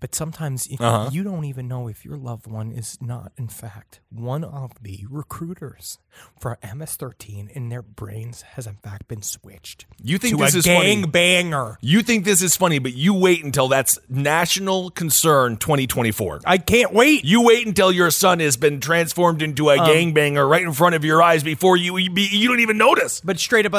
[0.00, 1.10] but sometimes Uh-huh.
[1.12, 5.04] you don't even know if your loved one is not, in fact, one of the
[5.10, 5.98] recruiters
[6.40, 9.84] for MS-13, and their brains has in fact been switched.
[10.02, 10.96] You think this is funny?
[11.02, 11.76] gang banger?
[11.82, 16.40] You think this is funny, but you wait until that's national concern 2024.
[16.46, 17.24] I can't wait.
[17.24, 20.94] You wait until your son has been transformed into a Um, gangbanger right in front
[20.94, 23.20] of your eyes before you you don't even notice.
[23.20, 23.74] But straight up,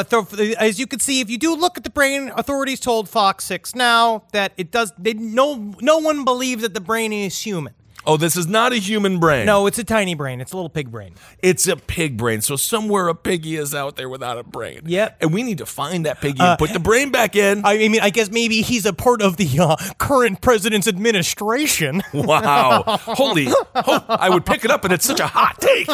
[0.59, 3.73] as you can see, if you do look at the brain, authorities told Fox Six
[3.73, 4.93] now that it does.
[4.97, 7.73] They no no one believes that the brain is human.
[8.07, 9.45] Oh, this is not a human brain.
[9.45, 10.39] No, it's a tiny brain.
[10.39, 11.15] It's a little pig brain.
[11.39, 12.39] It's a pig brain.
[12.39, 14.83] So somewhere a piggy is out there without a brain.
[14.85, 15.17] Yep.
[15.19, 17.65] And we need to find that piggy and put the brain back in.
[17.65, 22.01] I mean, I guess maybe he's a part of the uh, current president's administration.
[22.13, 22.83] Wow.
[22.87, 23.47] Holy.
[23.49, 25.87] Oh, I would pick it up, and it's such a hot take.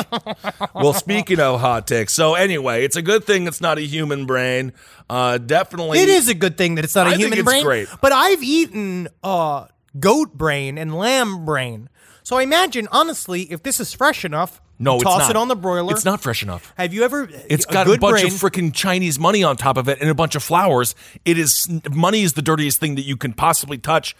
[0.73, 4.25] Well, speaking of hot takes, so anyway, it's a good thing it's not a human
[4.25, 4.73] brain.
[5.09, 5.99] Uh, definitely.
[5.99, 7.63] It is a good thing that it's not a I human it's brain.
[7.63, 7.87] great.
[8.01, 9.65] But I've eaten uh,
[9.99, 11.89] goat brain and lamb brain.
[12.23, 15.29] So I imagine, honestly, if this is fresh enough, No, it's toss not.
[15.31, 15.91] it on the broiler.
[15.91, 16.73] It's not fresh enough.
[16.77, 17.29] Have you ever?
[17.49, 20.09] It's got a, good bunch brain, of freaking Chinese money on top of it and
[20.09, 20.95] a bunch of flowers.
[21.25, 24.15] It is money is the dirtiest thing that you can possibly touch.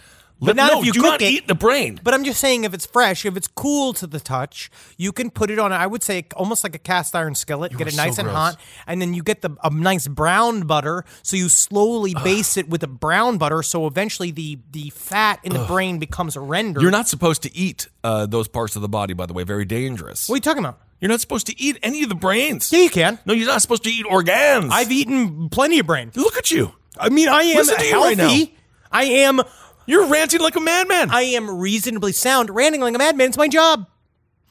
[0.47, 1.25] Let, not no, if you do cook not it.
[1.31, 1.99] eat the brain.
[2.03, 5.29] But I'm just saying, if it's fresh, if it's cool to the touch, you can
[5.29, 5.71] put it on.
[5.73, 7.71] I would say almost like a cast iron skillet.
[7.71, 8.37] You get are it nice so and gross.
[8.37, 11.05] hot, and then you get the a nice brown butter.
[11.21, 13.63] So you slowly baste it with the brown butter.
[13.63, 16.81] So eventually, the the fat in the brain becomes rendered.
[16.81, 19.43] You're not supposed to eat uh, those parts of the body, by the way.
[19.43, 20.27] Very dangerous.
[20.29, 20.79] What are you talking about?
[20.99, 22.71] You're not supposed to eat any of the brains.
[22.71, 23.19] Yeah, you can.
[23.25, 24.71] No, you're not supposed to eat organs.
[24.71, 26.11] I've eaten plenty of brain.
[26.15, 26.73] Look at you.
[26.97, 28.45] I mean, I am Listen to you right healthy.
[28.45, 28.51] now.
[28.91, 29.41] I am.
[29.85, 31.09] You're ranting like a madman.
[31.11, 32.49] I am reasonably sound.
[32.49, 33.27] Ranting like a madman.
[33.29, 33.87] It's my job.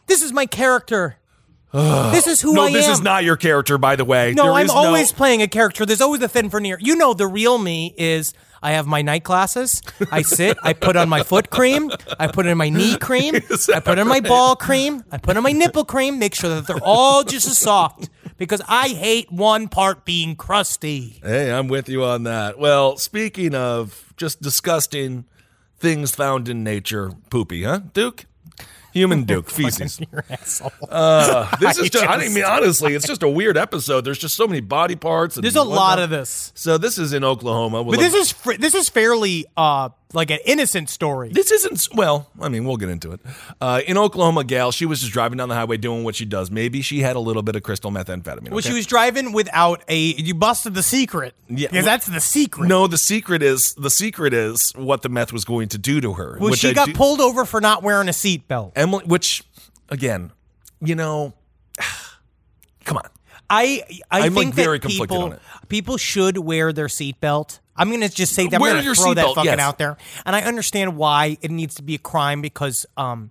[0.07, 1.17] This is my character.
[1.73, 2.73] this is who no, I am.
[2.75, 4.35] this is not your character, by the way.
[4.35, 5.87] No, There I'm is always playing a character.
[5.87, 6.77] There's always a thin veneer.
[6.81, 9.81] You know, the real me is I have my night classes.
[10.11, 10.59] I sit.
[10.63, 11.91] I put on my foot cream.
[12.19, 13.37] I put in my knee cream.
[13.75, 15.03] I put in my ball cream.
[15.11, 16.19] I put in my nipple cream.
[16.19, 18.11] Make sure that they're all just as soft
[18.43, 21.21] because I hate one part being crusty.
[21.23, 22.59] Hey, I'm with you on that.
[22.59, 25.27] Well, speaking of just disgusting
[25.79, 28.27] things found in nature, poopy, huh, Duke?
[28.93, 30.01] Human Duke, feces.
[30.13, 30.73] You're an asshole.
[30.89, 34.03] Uh, this is just, I just- mean, honestly, it's just a weird episode.
[34.05, 35.37] There's just so many body parts.
[35.37, 35.99] And There's a lot whatnot.
[36.01, 37.85] of this, So this is in Oklahoma.
[37.85, 41.31] but this is fr- this is fairly uh like an innocent story.
[41.31, 42.29] This isn't well.
[42.39, 43.21] I mean, we'll get into it.
[43.63, 46.51] Uh, in Oklahoma, gal, she was just driving down the highway doing what she does.
[46.51, 48.51] Maybe she had a little bit of crystal methamphetamine.
[48.51, 48.69] Well, okay?
[48.69, 49.97] she was driving without a.
[49.99, 51.35] You busted the secret.
[51.49, 52.69] Yeah, that's the secret.
[52.69, 56.13] No, the secret is the secret is what the meth was going to do to
[56.13, 56.37] her.
[56.39, 58.73] well, she I got do- pulled over for not wearing a seatbelt.
[58.83, 59.45] Emily, which
[59.89, 60.33] again,
[60.81, 61.33] you know,
[62.85, 63.09] come on.
[63.49, 65.41] I I I'm, like, think very that conflicted people on it.
[65.69, 67.61] people should wear their seatbelt.
[67.77, 69.61] I'm gonna just say that I'm gonna your throw that seatbelt, fucking yes.
[69.61, 73.31] out there, and I understand why it needs to be a crime because um,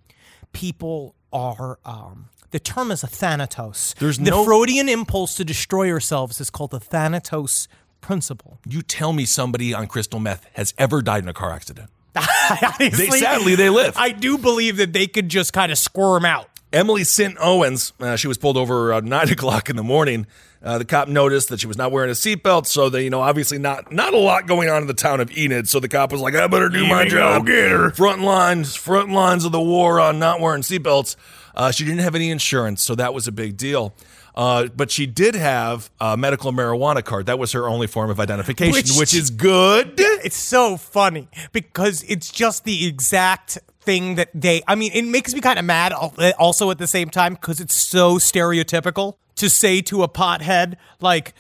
[0.53, 2.29] people are um.
[2.51, 3.95] The term is a thanatos.
[3.97, 7.69] There's the no- Freudian impulse to destroy ourselves is called the thanatos
[8.01, 8.59] principle.
[8.67, 11.89] You tell me somebody on crystal meth has ever died in a car accident.
[12.61, 13.95] Honestly, They sadly they live.
[13.97, 16.47] I do believe that they could just kind of squirm out.
[16.73, 17.35] Emily St.
[17.39, 20.25] Owens, uh, she was pulled over around nine o'clock in the morning.
[20.63, 23.21] Uh, the cop noticed that she was not wearing a seatbelt, so they, you know,
[23.21, 25.67] obviously not not a lot going on in the town of Enid.
[25.67, 27.89] So the cop was like, "I better do my job." Get her.
[27.91, 31.15] Front lines, front lines of the war on not wearing seatbelts.
[31.55, 33.95] Uh, she didn't have any insurance, so that was a big deal.
[34.35, 37.25] Uh, but she did have a medical marijuana card.
[37.25, 39.93] That was her only form of identification, Which- which is good.
[39.97, 44.61] It's so funny because it's just the exact thing that they.
[44.67, 47.75] I mean, it makes me kind of mad also at the same time because it's
[47.75, 51.33] so stereotypical to say to a pothead, like,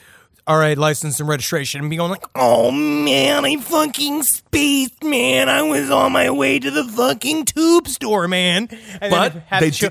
[0.47, 5.47] all right, license and registration, and be going like, oh man, I fucking spaced, man.
[5.49, 8.67] I was on my way to the fucking tube store, man.
[8.99, 9.89] And But they do-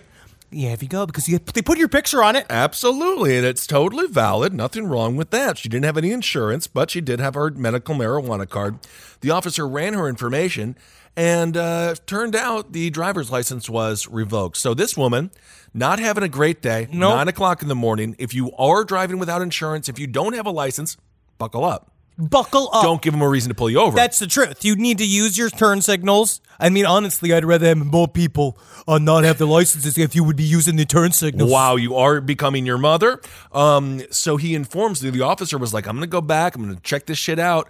[0.51, 2.47] yeah, if you go because you, they put your picture on it.
[2.51, 4.53] Absolutely, and it's totally valid.
[4.53, 5.59] Nothing wrong with that.
[5.59, 8.79] She didn't have any insurance, but she did have her medical marijuana card.
[9.21, 10.77] The officer ran her information,
[11.17, 14.57] and uh, turned out the driver's license was revoked.
[14.57, 15.31] So this woman,
[15.75, 17.15] not having a great day, Nope.
[17.15, 18.17] nine o'clock in the morning.
[18.19, 20.97] If you are driving without insurance, if you don't have a license,
[21.39, 21.90] buckle up.
[22.21, 22.83] Buckle up.
[22.83, 23.97] Don't give them a reason to pull you over.
[23.97, 24.65] That's the truth.
[24.65, 26.41] You need to use your turn signals.
[26.59, 30.23] I mean, honestly, I'd rather have more people uh, not have the licenses if you
[30.25, 31.51] would be using the turn signals.
[31.51, 33.21] Wow, you are becoming your mother.
[33.53, 35.11] Um, so he informs me.
[35.11, 36.55] The officer was like, "I'm going to go back.
[36.55, 37.69] I'm going to check this shit out."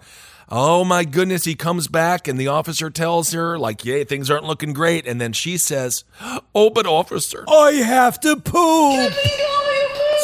[0.53, 4.43] Oh my goodness, he comes back and the officer tells her like, "Yeah, things aren't
[4.43, 6.03] looking great." And then she says,
[6.53, 9.13] "Oh, but officer, I have to poop.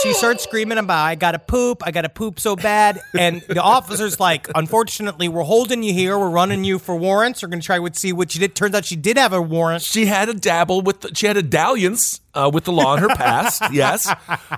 [0.04, 3.00] She starts screaming about, I gotta poop, I gotta poop so bad.
[3.18, 6.18] And the officer's like, unfortunately, we're holding you here.
[6.20, 7.42] We're running you for warrants.
[7.42, 8.56] We're gonna try to see what you did.
[8.56, 9.82] Turns out she did have a warrant.
[9.82, 13.02] she had a dabble with the, she had a dalliance uh, with the law in
[13.02, 14.08] her past, yes.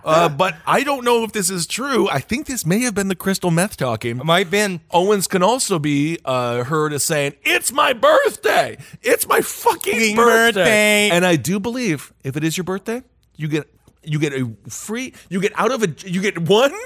[0.04, 2.10] Uh, but I don't know if this is true.
[2.10, 4.20] I think this may have been the crystal meth talking.
[4.20, 4.82] It might have been.
[4.92, 8.78] Owens can also be uh, heard as saying, "It's my birthday.
[9.02, 10.54] It's my fucking Fucking birthday.
[10.60, 13.02] birthday." And I do believe if it is your birthday,
[13.38, 13.70] you get
[14.04, 15.14] you get a free.
[15.30, 15.88] You get out of a.
[16.08, 16.74] You get one.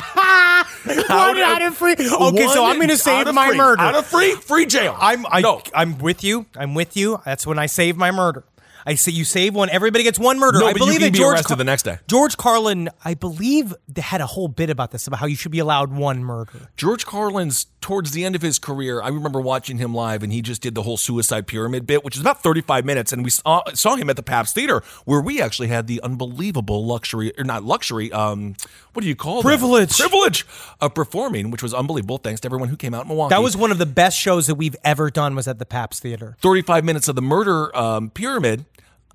[0.84, 1.92] One out of free.
[1.92, 3.56] Okay, so I'm gonna save my free.
[3.56, 3.82] murder.
[3.82, 4.96] Out of free, free jail.
[4.98, 5.62] I'm I, no.
[5.74, 6.46] I'm with you.
[6.56, 7.20] I'm with you.
[7.24, 8.44] That's when I save my murder.
[8.90, 9.70] I say you save one.
[9.70, 10.58] Everybody gets one murder.
[10.58, 12.00] No, I but you believe can that be George arrested the next day.
[12.08, 15.60] George Carlin, I believe, had a whole bit about this about how you should be
[15.60, 16.70] allowed one murder.
[16.76, 19.00] George Carlin's towards the end of his career.
[19.00, 22.16] I remember watching him live, and he just did the whole suicide pyramid bit, which
[22.16, 23.12] is about 35 minutes.
[23.12, 26.84] And we saw, saw him at the Pabst Theater, where we actually had the unbelievable
[26.84, 28.56] luxury, or not luxury, um,
[28.92, 29.48] what do you call that?
[29.48, 29.98] Privilege.
[29.98, 30.46] Privilege
[30.80, 32.18] of performing, which was unbelievable.
[32.18, 33.34] Thanks to everyone who came out in Milwaukee.
[33.34, 35.34] That was one of the best shows that we've ever done.
[35.34, 36.36] Was at the Pabst Theater.
[36.40, 38.64] 35 minutes of the murder um, pyramid,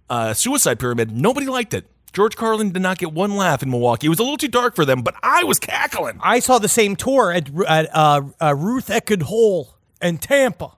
[0.10, 1.12] uh, suicide pyramid.
[1.12, 1.86] Nobody liked it.
[2.13, 4.08] George Carlin did not get one laugh in Milwaukee.
[4.08, 6.18] It was a little too dark for them, but I was cackling.
[6.22, 10.72] I saw the same tour at, at uh, uh, Ruth Eckerd Hall in Tampa.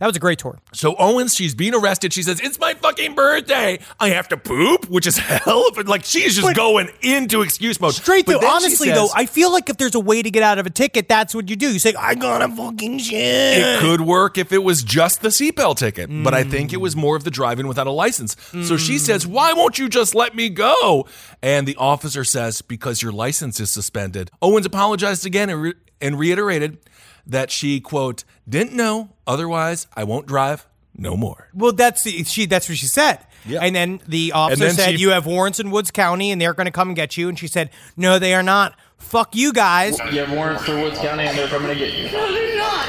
[0.00, 0.58] That was a great tour.
[0.72, 2.12] So Owens, she's being arrested.
[2.12, 3.78] She says, "It's my fucking birthday.
[4.00, 5.64] I have to poop," which is hell.
[5.74, 7.94] But like she's just But- going into excuse mode.
[7.94, 8.48] Straight But through.
[8.48, 10.70] Honestly, says- though, I feel like if there's a way to get out of a
[10.70, 11.70] ticket, that's what you do.
[11.70, 13.20] You say, "I got a fucking shit."
[13.60, 16.80] it could work if it was just the seatbelt ticket, but I think it Mm.
[16.82, 18.36] was more of the driving without a license.
[18.64, 21.06] So she says, "Why won't you just let me go?"
[21.42, 26.18] And the officer says, "Because your license is suspended." Owens apologized again and, re- and
[26.18, 26.78] reiterated
[27.26, 29.10] that she quote didn't know.
[29.30, 30.66] Otherwise, I won't drive
[30.96, 31.48] no more.
[31.54, 32.46] Well, that's the, she.
[32.46, 33.24] That's what she said.
[33.46, 33.60] Yeah.
[33.62, 36.52] And then the officer then said, she- "You have warrants in Woods County, and they're
[36.54, 38.74] going to come and get you." And she said, "No, they are not.
[38.98, 42.10] Fuck you guys." You have warrants for Woods County and they're coming to get you.
[42.10, 42.88] No, they're not.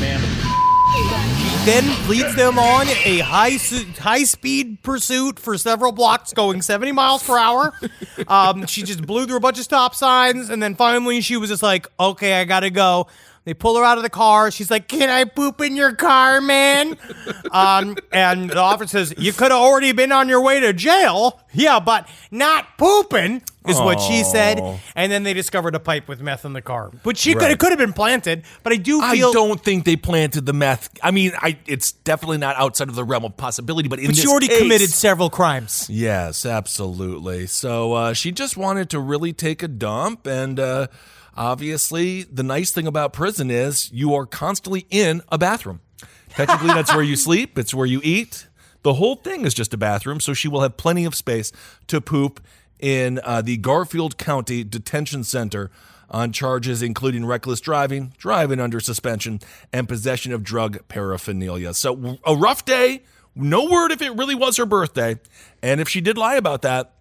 [0.00, 0.20] Ma'am.
[1.64, 6.92] then leads them on a high su- high speed pursuit for several blocks, going 70
[6.92, 7.72] miles per hour.
[8.28, 11.48] Um, she just blew through a bunch of stop signs, and then finally she was
[11.50, 13.06] just like, "Okay, I gotta go."
[13.44, 14.50] They pull her out of the car.
[14.50, 16.96] She's like, "Can I poop in your car, man?"
[17.52, 21.40] Um, and the officer says, "You could have already been on your way to jail."
[21.52, 24.60] Yeah, but not pooping is what she said.
[24.94, 27.58] And then they discovered a pipe with meth in the car, but she could it
[27.58, 28.44] could have been planted.
[28.62, 30.90] But I do feel I don't think they planted the meth.
[31.02, 33.88] I mean, I it's definitely not outside of the realm of possibility.
[33.88, 35.88] But in But this she already case- committed several crimes.
[35.90, 37.46] Yes, absolutely.
[37.48, 40.86] So uh, she just wanted to really take a dump, and uh,
[41.36, 45.80] obviously, the nice thing about prison is you are constantly in a bathroom.
[46.30, 47.58] Technically, that's where you sleep.
[47.58, 48.46] It's where you eat.
[48.82, 51.52] The whole thing is just a bathroom, so she will have plenty of space
[51.88, 52.40] to poop
[52.78, 55.70] in uh, the Garfield County Detention Center
[56.10, 59.38] on charges including reckless driving, driving under suspension,
[59.72, 61.74] and possession of drug paraphernalia.
[61.74, 63.02] So a rough day.
[63.36, 65.16] No word if it really was her birthday,
[65.62, 66.94] and if she did lie about that,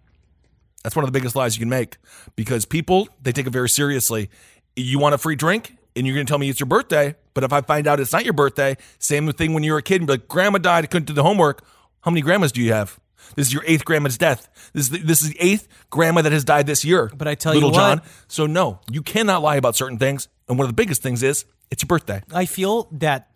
[0.83, 1.97] that's one of the biggest lies you can make
[2.35, 4.29] because people they take it very seriously.
[4.75, 7.43] You want a free drink, and you're going to tell me it's your birthday, but
[7.43, 10.01] if I find out it's not your birthday, same thing when you were a kid,
[10.01, 11.65] and be like, "Grandma died, I couldn't do the homework."
[12.01, 12.97] How many grandmas do you have?
[13.35, 14.47] This is your eighth grandma's death.
[14.73, 17.11] This is the, this is the eighth grandma that has died this year.
[17.15, 18.01] But I tell you little John.
[18.27, 20.27] So no, you cannot lie about certain things.
[20.47, 22.23] And one of the biggest things is it's your birthday.
[22.33, 23.28] I feel that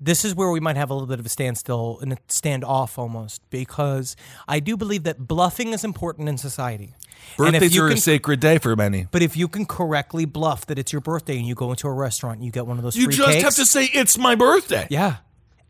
[0.00, 2.96] this is where we might have a little bit of a standstill and a standoff
[2.98, 4.14] almost because
[4.46, 6.94] I do believe that bluffing is important in society.
[7.36, 9.08] And if Birthdays you are can- a sacred day for many.
[9.10, 11.92] But if you can correctly bluff that it's your birthday and you go into a
[11.92, 14.34] restaurant and you get one of those You just cakes, have to say it's my
[14.36, 14.86] birthday.
[14.90, 15.16] yeah,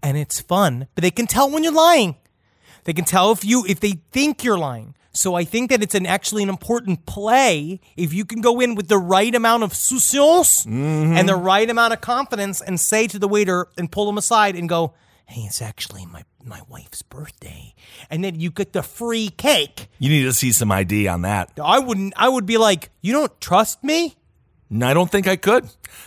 [0.03, 0.89] and it's fun.
[0.95, 2.17] But they can tell when you're lying.
[2.85, 4.95] They can tell if you if they think you're lying.
[5.19, 8.77] So I think that it's an actually an important play if you can go in
[8.77, 11.17] with the right amount of souciance Mm-hmm.
[11.17, 14.55] and the right amount of confidence and say to the waiter and pull him aside
[14.55, 14.95] and go,
[15.27, 17.75] "Hey, it's actually my my wife's birthday,"
[18.11, 19.89] and then you get the free cake.
[19.99, 21.51] You need to see some ID on that.
[21.63, 22.15] I wouldn't.
[22.17, 24.15] I would be like, "You don't trust me?
[24.71, 25.65] No, I don't think I could.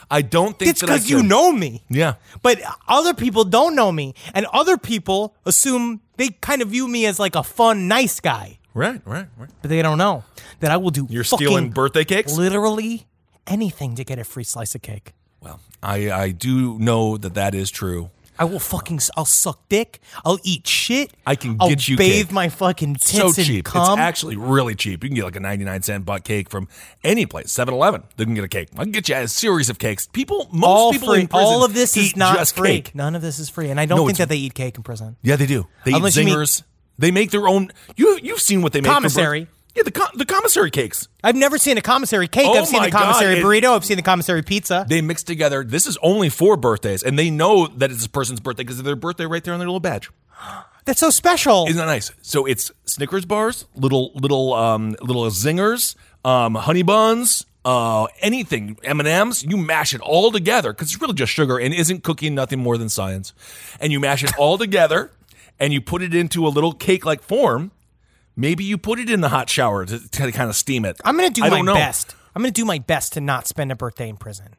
[0.09, 2.13] I don't think It's because you know me." Yeah.
[2.41, 7.05] But other people don't know me, and other people assume they kind of view me
[7.05, 8.57] as like a fun, nice guy.
[8.73, 9.49] Right, right, right.
[9.61, 10.23] But they don't know
[10.61, 11.07] that I will do.
[11.09, 12.35] You're stealing birthday cakes?
[12.37, 13.05] Literally
[13.47, 15.13] anything to get a free slice of cake.
[15.41, 18.11] Well, I, I do know that that is true.
[18.39, 18.99] I will fucking.
[19.17, 19.99] I'll suck dick.
[20.25, 21.11] I'll eat shit.
[21.27, 22.31] I can get I'll you bathe cake.
[22.33, 23.67] my fucking tits so and cheap.
[23.67, 25.03] It's actually really cheap.
[25.03, 26.67] You can get like a 99 cent butt cake from
[27.03, 28.01] any place, 7 Eleven.
[28.17, 28.69] They can get a cake.
[28.77, 30.07] I can get you a series of cakes.
[30.07, 31.21] People, most all people free.
[31.21, 32.69] in prison All of this is not just free.
[32.81, 32.95] cake.
[32.95, 34.81] None of this is free, and I don't No, think that they eat cake in
[34.81, 35.17] prison.
[35.21, 35.67] Yeah, they do.
[35.85, 36.63] They Unless eat you mean- zingers.
[37.01, 37.71] They make their own.
[37.97, 38.91] You, you've seen what they make.
[38.91, 39.47] Commissary.
[39.75, 41.07] Yeah, the, com- the commissary cakes.
[41.23, 42.45] I've never seen a commissary cake.
[42.45, 43.73] Oh I've seen the commissary God, it- burrito.
[43.75, 44.85] I've seen the commissary pizza.
[44.87, 45.63] They mix together.
[45.63, 48.85] This is only for birthdays, and they know that it's this person's birthday because of
[48.85, 50.09] their birthday right there on their little badge.
[50.85, 51.67] That's so special.
[51.67, 52.11] Isn't that nice?
[52.21, 55.95] So it's Snickers bars, little little um little zingers,
[56.25, 59.43] um honey buns, uh anything M and M's.
[59.43, 62.77] You mash it all together because it's really just sugar and isn't cooking nothing more
[62.77, 63.33] than science.
[63.79, 65.11] And you mash it all together,
[65.61, 67.71] and you put it into a little cake like form.
[68.35, 70.99] Maybe you put it in the hot shower to, to kind of steam it.
[71.05, 71.75] I'm gonna do I my know.
[71.75, 72.15] best.
[72.35, 74.55] I'm gonna do my best to not spend a birthday in prison.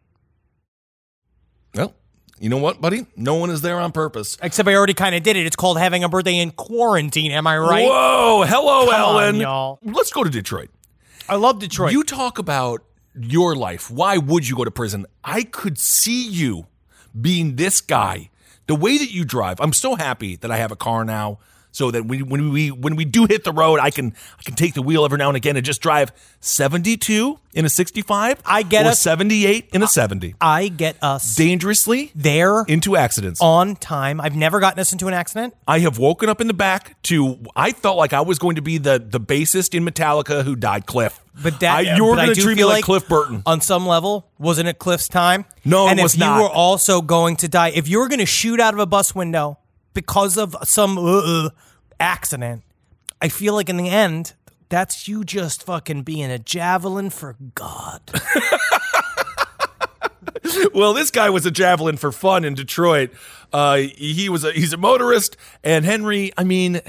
[1.74, 1.94] Well,
[2.38, 3.06] you know what, buddy?
[3.16, 4.36] No one is there on purpose.
[4.42, 5.44] Except I already kind of did it.
[5.46, 7.32] It's called having a birthday in quarantine.
[7.32, 7.86] Am I right?
[7.88, 8.44] Whoa!
[8.46, 9.36] Hello, Come on, Ellen.
[9.36, 9.78] y'all.
[9.82, 10.70] Let's go to Detroit.
[11.28, 11.92] I love Detroit.
[11.92, 12.84] You talk about
[13.18, 13.90] your life.
[13.90, 15.06] Why would you go to prison?
[15.24, 16.66] I could see you
[17.18, 18.30] being this guy.
[18.72, 19.60] The way that you drive.
[19.60, 21.38] I'm so happy that I have a car now.
[21.74, 24.54] So that we, when we when we do hit the road, I can I can
[24.54, 28.42] take the wheel every now and again and just drive 72 in a 65.
[28.44, 30.34] I get or us- 78 in a 70.
[30.40, 33.40] I get us Dangerously there into accidents.
[33.40, 34.20] on time.
[34.20, 35.54] I've never gotten us into an accident.
[35.66, 38.62] I have woken up in the back to I felt like I was going to
[38.62, 41.20] be the the bassist in Metallica who died, Cliff.
[41.42, 43.42] But that I, you were going to treat me feel like, Cliff Burton.
[43.46, 45.46] On some level, wasn't it Cliff's time?
[45.64, 46.36] No, it and was if not.
[46.36, 48.86] you were also going to die, if you were going to shoot out of a
[48.86, 49.58] bus window
[49.94, 51.50] because of some uh,
[52.00, 52.62] accident,
[53.20, 54.34] I feel like in the end,
[54.68, 58.00] that's you just fucking being a javelin for God.
[60.74, 63.10] Well, this guy was a javelin for fun in Detroit.
[63.52, 66.32] Uh, he was a he's a motorist, and Henry.
[66.36, 66.80] I mean,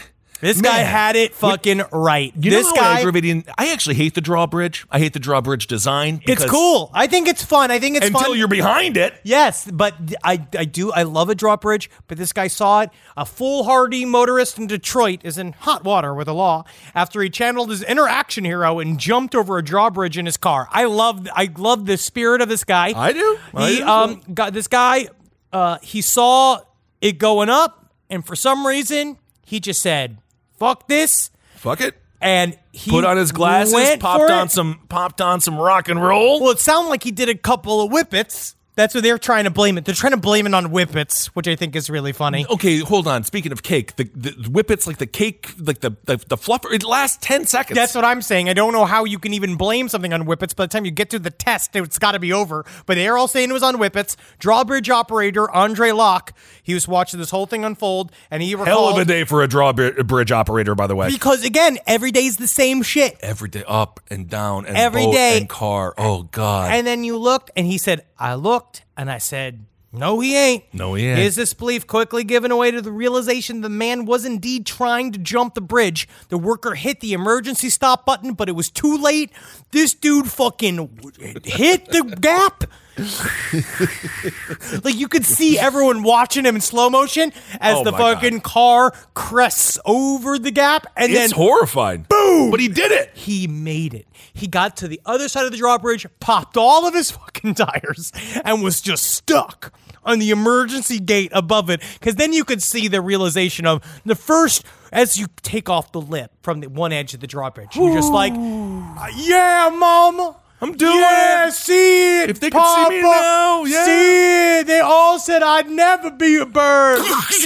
[0.43, 2.33] This guy had it fucking right.
[2.35, 2.99] you this know how guy.
[2.99, 3.45] aggravating.
[3.57, 4.85] I actually hate the drawbridge.
[4.91, 6.21] I hate the drawbridge design.
[6.27, 6.91] It's cool.
[6.93, 7.71] I think it's fun.
[7.71, 8.37] I think it's until fun.
[8.37, 9.13] you're behind it.
[9.23, 12.89] Yes, but I I do I love a drawbridge, but this guy saw it.
[13.15, 17.69] A foolhardy motorist in Detroit is in hot water with the law after he channeled
[17.69, 20.67] his inner action hero and jumped over a drawbridge in his car.
[20.71, 22.91] I love I love the spirit of this guy.
[22.95, 23.39] I do.
[23.55, 23.87] I He do.
[23.87, 25.07] um got this guy
[25.53, 26.59] uh he saw
[26.99, 30.17] it going up and for some reason he just said,
[30.57, 31.95] "Fuck this." Fuck it.
[32.21, 33.73] And he Put on his glasses.
[33.73, 34.51] went Popped for on it.
[34.51, 34.79] some.
[34.89, 36.41] Popped on some rock and roll.
[36.41, 38.55] Well, it sounded like he did a couple of whippets.
[38.75, 39.85] That's what they're trying to blame it.
[39.85, 42.47] They're trying to blame it on whippets, which I think is really funny.
[42.49, 43.23] Okay, hold on.
[43.23, 46.73] Speaking of cake, the, the whippets like the cake, like the the, the fluffer.
[46.73, 47.75] It lasts ten seconds.
[47.77, 48.49] That's what I'm saying.
[48.49, 50.55] I don't know how you can even blame something on whippets.
[50.55, 52.65] By the time you get to the test, it's got to be over.
[52.87, 54.17] But they're all saying it was on whippets.
[54.39, 56.33] Drawbridge operator Andre Locke,
[56.63, 59.43] he was watching this whole thing unfold, and he recalled hell of a day for
[59.43, 61.09] a drawbridge operator, by the way.
[61.11, 63.17] because again, every day is the same shit.
[63.21, 65.37] Every day, up and down, and Every boat day.
[65.37, 65.93] and car.
[65.97, 66.71] Oh God.
[66.73, 69.65] And then you looked, and he said, "I looked," and I said.
[69.95, 70.63] No, he ain't.
[70.73, 71.19] No, he ain't.
[71.19, 75.53] His disbelief quickly given away to the realization the man was indeed trying to jump
[75.53, 76.07] the bridge.
[76.29, 79.29] The worker hit the emergency stop button, but it was too late.
[79.69, 81.03] This dude fucking
[81.43, 82.63] hit the gap.
[84.83, 88.13] like you could see everyone watching him in slow motion as Oh the my God.
[88.15, 92.05] fucking car crests over the gap, and it's then horrifying.
[92.09, 92.51] Boom!
[92.51, 93.11] But he did it.
[93.15, 94.07] he made it.
[94.33, 98.11] He got to the other side of the drawbridge, popped all of his fucking tires,
[98.43, 99.73] and was just stuck
[100.05, 104.15] on the emergency gate above it because then you could see the realization of the
[104.15, 107.75] first as you take off the lip from the one edge of the drawbridge.
[107.75, 110.37] You're just like, "Uh, yeah, mama.
[110.61, 111.53] I'm doing yeah, it.
[111.53, 111.92] see
[112.23, 112.29] it.
[112.29, 113.85] If they could see me now, yeah.
[113.85, 114.67] See it.
[114.67, 117.03] They all said I'd never be a bird.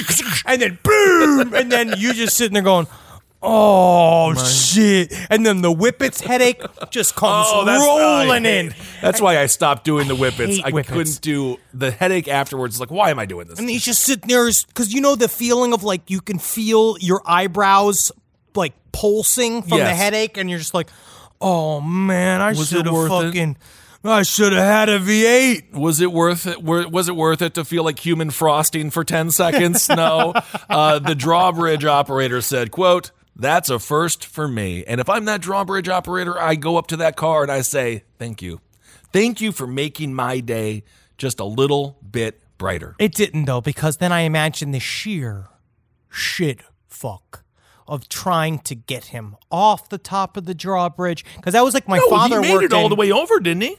[0.46, 2.88] and then boom, and then you just sitting there going,
[3.42, 8.74] "Oh shit!" And then the whippets headache just comes Oh, rolling in.
[9.02, 10.58] That's why I stopped doing the whippets.
[10.58, 10.94] hate I whippets.
[10.94, 12.80] couldn't do the headache afterwards.
[12.80, 13.60] Like, why am I doing this?
[13.60, 16.98] And he's just sitting there because you know the feeling of like you can feel
[17.00, 18.12] your eyebrows
[18.56, 20.90] like pulsing from the headache, and you're just like,
[21.40, 23.56] "Oh man, I should have worth it?
[24.08, 25.74] Fucking." I should have had a V8.
[25.74, 26.64] Was it worth it?
[26.64, 29.88] Was it worth it to feel like human frosting for ten seconds?
[29.98, 30.34] No.
[30.70, 34.84] uh, the drawbridge operator said, "quote That's a first for me.
[34.86, 38.04] And if I'm that drawbridge operator, I go up to that car and I say,
[38.18, 38.62] "Thank you,
[39.14, 40.84] thank you for making my day
[41.18, 45.48] just a little bit brighter." It didn't though, because then I imagine the sheer
[46.10, 47.44] shit fuck
[47.88, 51.24] of trying to get him off the top of the drawbridge.
[51.38, 53.12] Because that was like my No, father he made worked it all in- the way
[53.12, 53.78] over, didn't he?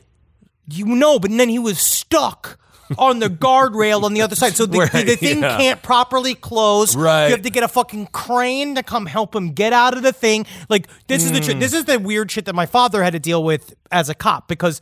[0.70, 2.58] You know, but then he was stuck
[2.96, 4.54] on the guardrail on the other side.
[4.56, 5.56] So the, Right, the, the thing yeah.
[5.58, 6.96] can't properly close.
[6.96, 7.26] Right.
[7.26, 10.12] You have to get a fucking crane to come help him get out of the
[10.12, 10.46] thing.
[10.68, 11.58] Like this is the tr- Hmm.
[11.60, 14.48] this is the weird shit that my father had to deal with as a cop
[14.48, 14.80] because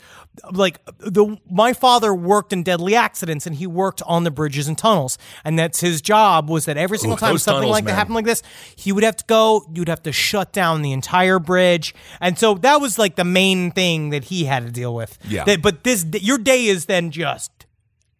[0.52, 4.76] like the my father worked in deadly accidents and he worked on the bridges and
[4.76, 7.94] tunnels and that's his job was that every single Ooh, time something tunnels, like that
[7.94, 8.42] happened like this
[8.74, 12.54] he would have to go you'd have to shut down the entire bridge and so
[12.54, 15.44] that was like the main thing that he had to deal with Yeah.
[15.44, 17.52] That- but this your day is then just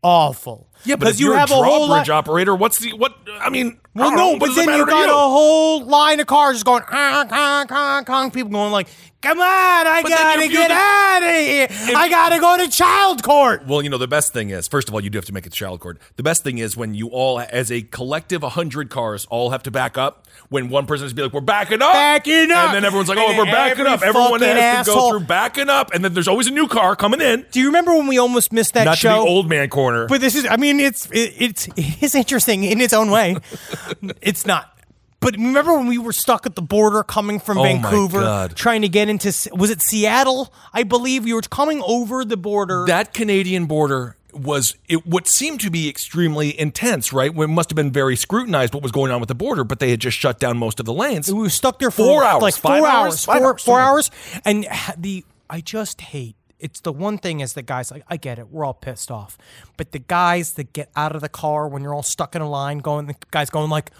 [0.07, 0.69] awful.
[0.85, 2.19] Yeah, but if you have a whole drawbridge lot.
[2.19, 3.17] operator, what's the what?
[3.41, 6.27] I mean, Well, no, but what does it then you got a whole line of
[6.27, 8.89] cars just going, ah, ah, ah, ah, people going like,
[9.23, 9.45] come on,
[9.87, 11.97] I But then gotta get did- out of here.
[11.97, 13.67] I gotta go to child court.
[13.67, 15.47] Well, you know, the best thing is, first of all, you do have to make
[15.47, 15.99] it to child court.
[16.17, 19.71] The best thing is when you all, as a collective 100 cars, all have to
[19.71, 20.27] back up.
[20.49, 21.95] When one person has to be like, we're backing up.
[21.95, 22.67] Backing up.
[22.67, 24.03] And then everyone's like, oh, then we're backing every up.
[24.03, 25.93] Everyone fucking has to go asshole- through backing up.
[25.93, 27.47] And then there's always a new car coming in.
[27.51, 29.17] Do you remember when we almost missed that Not show?
[29.17, 30.07] to the old man corner.
[30.07, 33.37] But this is, I mean, it's it, it's it is interesting in its own way.
[34.21, 34.73] it's not.
[35.19, 38.89] But remember when we were stuck at the border coming from Oh Vancouver, trying to
[38.89, 40.53] get into was it Seattle?
[40.73, 42.85] I believe we were coming over the border.
[42.87, 47.35] that Canadian border was it what seemed to be extremely intense, right?
[47.35, 49.91] It must have been very scrutinized what was going on with the border, but they
[49.91, 51.33] had just shut down most of the lanes.
[51.33, 53.81] we were stuck there for Four hours, like five four hours, hours, four, hours, four
[53.81, 54.11] hours,
[54.45, 54.67] and
[54.99, 56.37] the I just hate.
[56.59, 59.37] It's the one thing is the guys like I get it, we're all pissed off,
[59.77, 62.49] but the guys that get out of the car when you're all stuck in a
[62.49, 63.91] line, going the guys going like.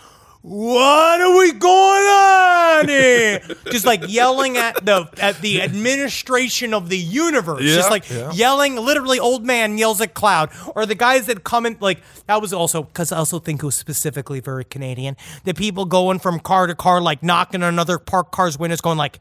[0.43, 3.41] What are we going on here?
[3.73, 7.63] Just like yelling at the at the administration of the universe.
[7.65, 8.31] Yeah, Just like yeah.
[8.31, 12.41] yelling, literally, old man yells at cloud, or the guys that come in like that
[12.41, 15.17] was also because I also think it was specifically very Canadian.
[15.43, 18.99] The people going from car to car, like knocking on another parked car's windows, going
[18.99, 19.19] like,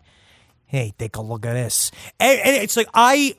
[0.66, 3.36] "Hey, take a look at this," and, and it's like I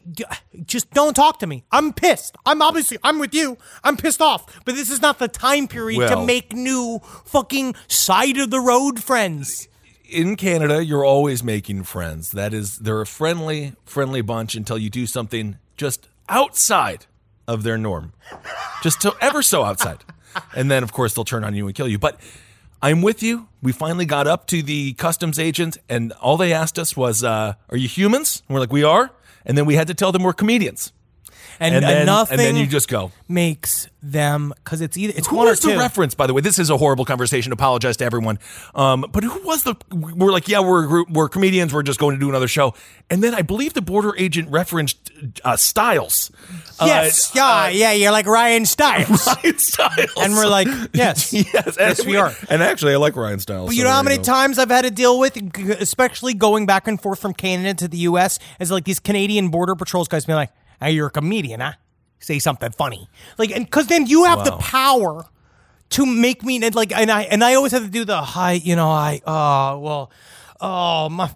[0.65, 1.65] just don't talk to me.
[1.71, 2.37] I'm pissed.
[2.47, 3.59] I'm obviously I'm with you.
[3.85, 8.37] I'm pissed off, but this is not the time period to make new fucking side
[8.39, 9.69] of the road friends.
[10.09, 12.31] in Canada, you're always making friends.
[12.31, 17.07] That is, they're a friendly, friendly bunch until you do something just outside
[17.49, 18.13] of their norm,
[18.83, 20.05] just to ever so outside,
[20.55, 21.99] and then of course they'll turn on you and kill you.
[21.99, 22.21] But
[22.83, 23.49] I'm with you.
[23.63, 27.55] We finally got up to the customs agent, and all they asked us was, uh,
[27.71, 29.11] "Are you humans?" And we're like, "We are."
[29.45, 30.93] And then we had to tell them we're comedians,
[31.61, 33.13] And, and and then nothing and then you just go.
[33.29, 35.79] makes them because it's either it's Who one or was the two.
[35.79, 36.41] reference, by the way?
[36.41, 37.51] This is a horrible conversation.
[37.53, 38.39] Apologize to everyone.
[38.75, 39.75] Um, but who was the?
[39.91, 41.73] We're like, yeah, we're a group, we're comedians.
[41.75, 42.75] We're just going to do another show.
[43.11, 45.11] And then I believe the border agent referenced
[45.45, 46.31] uh, Stiles.
[46.81, 47.93] Yes, Uh, yeah, yeah.
[47.93, 50.11] You're like Ryan Stiles, Ryan Stiles.
[50.19, 52.33] and we're like, yes, yes, yes, we are.
[52.51, 53.67] And actually, I like Ryan Stiles.
[53.69, 55.37] But so you know how many times I've had to deal with,
[55.81, 59.75] especially going back and forth from Canada to the U.S., is like these Canadian border
[59.75, 60.51] patrols guys being like,
[60.81, 61.73] "Hey, you're a comedian, huh?
[62.19, 63.09] Say something funny."
[63.39, 65.27] Like, and because then you have the power
[65.91, 68.53] to make me and like, and I and I always have to do the hi,
[68.53, 70.11] you know, I, oh well,
[70.61, 71.31] oh my.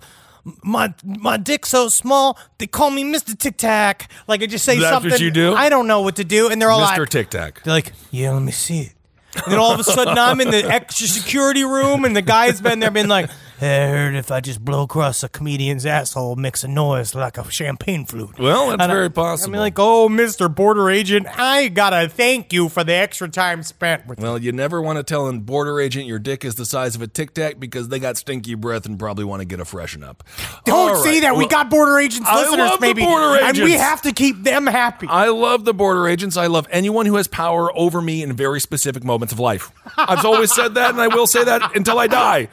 [0.64, 3.38] My my dick's so small they call me Mr.
[3.38, 4.10] Tic Tac.
[4.26, 5.20] Like I just say That's what something.
[5.20, 5.52] you do?
[5.52, 6.98] I don't know what to do, and they're all Mr.
[7.00, 7.62] like, Tic Tac.
[7.62, 8.94] they're like, yeah, let me see it.
[9.34, 12.58] And then all of a sudden, I'm in the extra security room, and the guy's
[12.62, 13.28] been there, been like,
[13.62, 17.50] I heard if I just blow across a comedian's asshole, makes a noise like a
[17.50, 18.38] champagne flute.
[18.38, 19.50] Well, that's And I- very possible.
[19.50, 20.52] I mean, like, oh, Mr.
[20.54, 24.80] Border Agent, I gotta thank you for the extra time spent with Well, you never
[24.80, 27.60] want to tell a border agent your dick is the size of a tic tac
[27.60, 30.24] because they got stinky breath and probably want to get a freshen up.
[30.64, 31.32] Don't All say right, that.
[31.34, 34.12] we well, got border agents I listeners, love the maybe, border and we have to
[34.12, 35.06] keep them happy.
[35.08, 36.36] I love the border agents.
[36.36, 39.70] I love anyone who has power over me in very specific moments of life.
[39.98, 42.48] I've always said that, and I will say that until I die.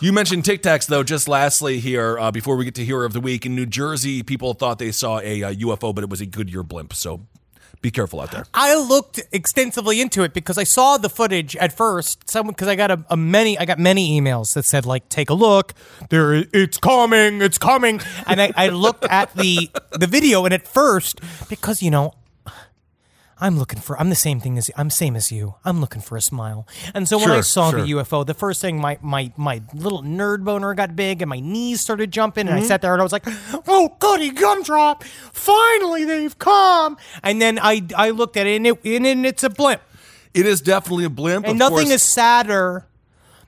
[0.00, 1.02] You mentioned Tic Tacs, though.
[1.02, 4.22] Just lastly, here uh, before we get to Hero of the Week in New Jersey,
[4.22, 6.92] people thought they saw a uh, UFO, but it was a Goodyear blimp.
[6.92, 7.26] So
[7.80, 8.44] be careful out there.
[8.52, 12.28] I looked extensively into it because I saw the footage at first.
[12.28, 15.30] Someone because I got a, a many I got many emails that said like take
[15.30, 15.72] a look
[16.10, 20.66] there it's coming it's coming and I, I looked at the the video and at
[20.66, 22.12] first because you know
[23.38, 26.16] I'm looking for I'm the same thing as I'm same as you I'm looking for
[26.16, 27.78] a smile and so when I Sure, saw the.
[27.78, 31.80] UFO the first thing my my my little nerd boner got big and my knees
[31.80, 32.66] started jumping and I mm-hmm.
[32.68, 33.26] sat there and I was like
[33.68, 38.84] oh goody gumdrop finally they've come and then I I looked at it and, it,
[38.84, 39.82] and it- it's a blimp
[40.32, 41.46] It is definitely a blimp.
[41.46, 41.90] and nothing course.
[41.90, 42.86] is sadder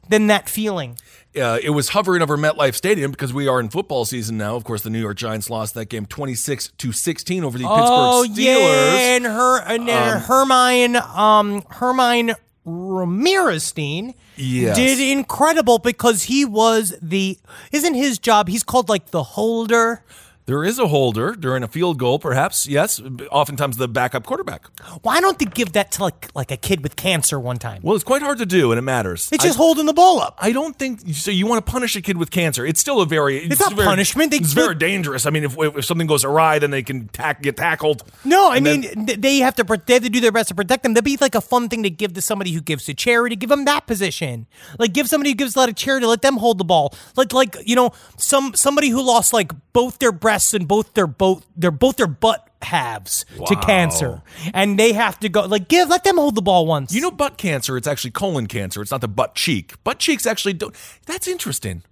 [0.09, 0.97] than that feeling
[1.37, 4.57] uh, it was hovering over MetLife Stadium because we are in football season now.
[4.57, 8.25] Of course, the New York Giants lost that game 26 to 16 over the oh
[8.27, 8.45] Pittsburgh Steelers.
[8.45, 12.35] yeah and her and uh, Hermine um Hermine
[12.67, 14.77] Ramirezstein Yes.
[14.77, 17.39] did incredible because he was the
[17.73, 20.05] isn't his job he's called like the holder
[20.49, 22.67] There is a holder during a field goal, perhaps.
[22.67, 24.65] Yes, oftentimes the backup quarterback.
[25.03, 27.95] why don't they give that to like like a kid with cancer one time Well,
[27.95, 29.29] it's quite hard to do, and it matters.
[29.31, 31.31] it's just I, holding the ball up I don't think so.
[31.31, 32.65] You want to punish a kid with cancer?
[32.65, 33.37] It's still a very.
[33.45, 34.31] It's, not very, punishment.
[34.31, 35.27] They- it's very dangerous.
[35.27, 38.03] I mean, if, if something goes awry, then they can tack, get tackled.
[38.25, 40.83] No, I mean then- they have to they have to do their best to protect
[40.83, 40.95] them.
[40.95, 43.37] That'd be like a fun thing to give to somebody who gives to charity.
[43.37, 44.47] Give them that position.
[44.79, 46.07] Like give somebody who gives a lot of charity.
[46.07, 46.95] Let them hold the ball.
[47.17, 51.07] Like like you know some somebody who lost like both their breasts and both their
[51.07, 54.23] both their both their butt halves to cancer,
[54.53, 56.93] and they have to go like give let them hold the ball once.
[56.95, 57.77] You know, butt cancer.
[57.77, 58.83] It's actually colon cancer.
[58.83, 59.83] It's not the butt cheek.
[59.85, 60.75] Butt cheeks actually don't.
[61.07, 61.83] That's interesting.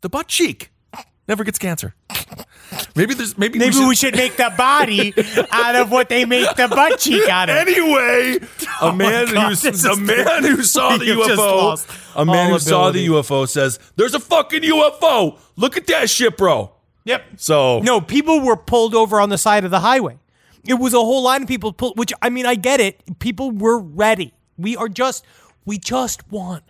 [0.00, 0.70] The butt cheek
[1.28, 1.94] never gets cancer.
[2.96, 4.14] Maybe there's maybe maybe we we should.
[4.14, 5.14] should make the body
[5.50, 7.56] out of what they make the butt cheek out of.
[7.56, 8.38] Anyway,
[8.80, 12.16] a oh man Oh God, who's a man who saw the We have just UFO.
[12.16, 13.06] A man who saw the.
[13.06, 15.38] UFO says, "There's a fucking UFO.
[15.56, 16.72] Look at that shit, bro."
[17.04, 17.22] Yep.
[17.36, 20.18] So No, people were pulled over on the side of the highway.
[20.66, 23.18] It was a whole line of people pulled, which I mean, I get it.
[23.18, 24.34] People were ready.
[24.58, 25.24] We are just,
[25.64, 26.64] we just want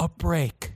[0.00, 0.72] a break.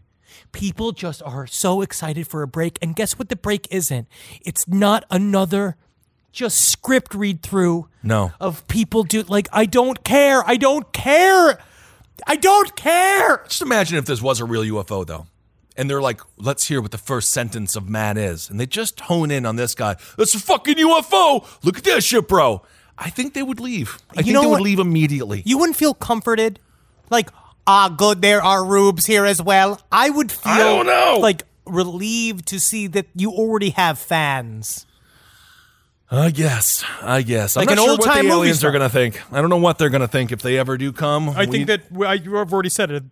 [0.53, 2.79] People just are so excited for a break.
[2.81, 4.07] And guess what the break isn't?
[4.43, 5.77] It's not another
[6.33, 8.31] just script read through No.
[8.41, 10.43] of people do like, I don't care.
[10.49, 11.59] I don't care.
[12.27, 13.43] I don't care.
[13.49, 15.27] Just imagine if this was a real UFO, though.
[15.77, 18.51] And they're like, let's hear what the first sentence of Matt is.
[18.51, 19.97] And they just hone in on this guy.
[20.19, 21.47] That's a fucking UFO.
[21.65, 22.63] Look at that shit, bro.
[22.99, 23.99] I think they would leave.
[24.11, 24.61] I think know they what?
[24.61, 25.43] would leave immediately.
[25.47, 26.59] You wouldn't feel comforted?
[27.09, 27.31] Like,
[27.67, 29.81] ah, good, there are rubes here as well.
[29.91, 31.19] I would feel I don't know.
[31.21, 34.87] like relieved to see that you already have fans.
[36.11, 36.85] I guess.
[37.01, 37.57] I guess.
[37.57, 38.71] I'm Like not an sure what old-time the movie aliens star.
[38.71, 39.23] are going to think.
[39.33, 41.29] I don't know what they're going to think if they ever do come.
[41.31, 43.05] I We- think that I, I've already said it.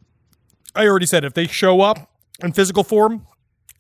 [0.74, 2.10] I already said if they show up
[2.42, 3.26] in physical form,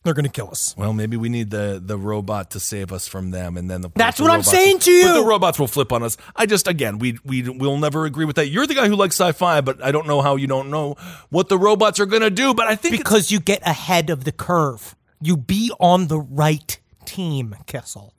[0.04, 0.74] they're going to kill us.
[0.76, 3.90] Well, maybe we need the the robot to save us from them, and then the
[3.94, 6.16] That's the what I'm robots- saying to But the robots will flip on us.
[6.36, 8.48] I just again, we we will never agree with that.
[8.48, 10.96] You're the guy who likes sci-fi, but I don't know how you don't know
[11.30, 12.54] what the robots are going to do.
[12.54, 14.94] But I think it's- Because you get ahead of the curve.
[15.20, 18.12] You be on the right team, Kissel.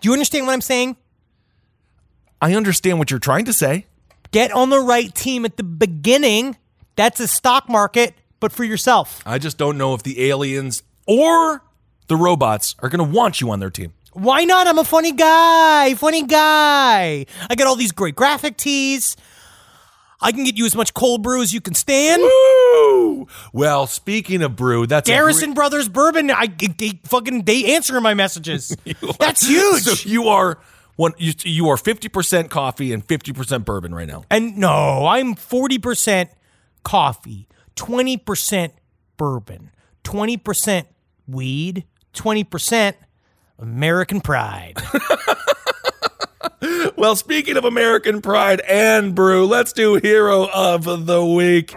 [0.00, 0.96] Do you understand what I'm saying?
[2.40, 3.86] I understand what you're trying to say.
[4.30, 6.56] Get on the right team at the beginning.
[6.96, 9.22] That's a stock market, but for yourself.
[9.24, 11.62] I just don't know if the aliens or
[12.08, 13.92] the robots are going to want you on their team.
[14.12, 14.66] Why not?
[14.66, 15.94] I'm a funny guy.
[15.94, 17.26] Funny guy.
[17.48, 19.16] I got all these great graphic tees.
[20.22, 22.20] I can get you as much cold brew as you can stand.
[22.20, 23.26] Woo!
[23.52, 26.30] Well, speaking of brew, that's Garrison great- Brothers Bourbon.
[26.30, 28.76] I they fucking they answer my messages.
[29.18, 29.82] That's huge.
[29.82, 30.58] So you are
[30.96, 31.12] one.
[31.16, 34.24] You, you are fifty percent coffee and fifty percent bourbon right now.
[34.30, 36.28] and no, I'm 40%
[36.82, 37.48] coffee,
[37.80, 38.72] 20%
[39.16, 39.70] bourbon,
[40.04, 40.84] 20%
[41.26, 42.94] weed, 20%
[43.58, 44.76] American pride.
[46.96, 51.74] Well, speaking of American pride and brew, let's do hero of the week.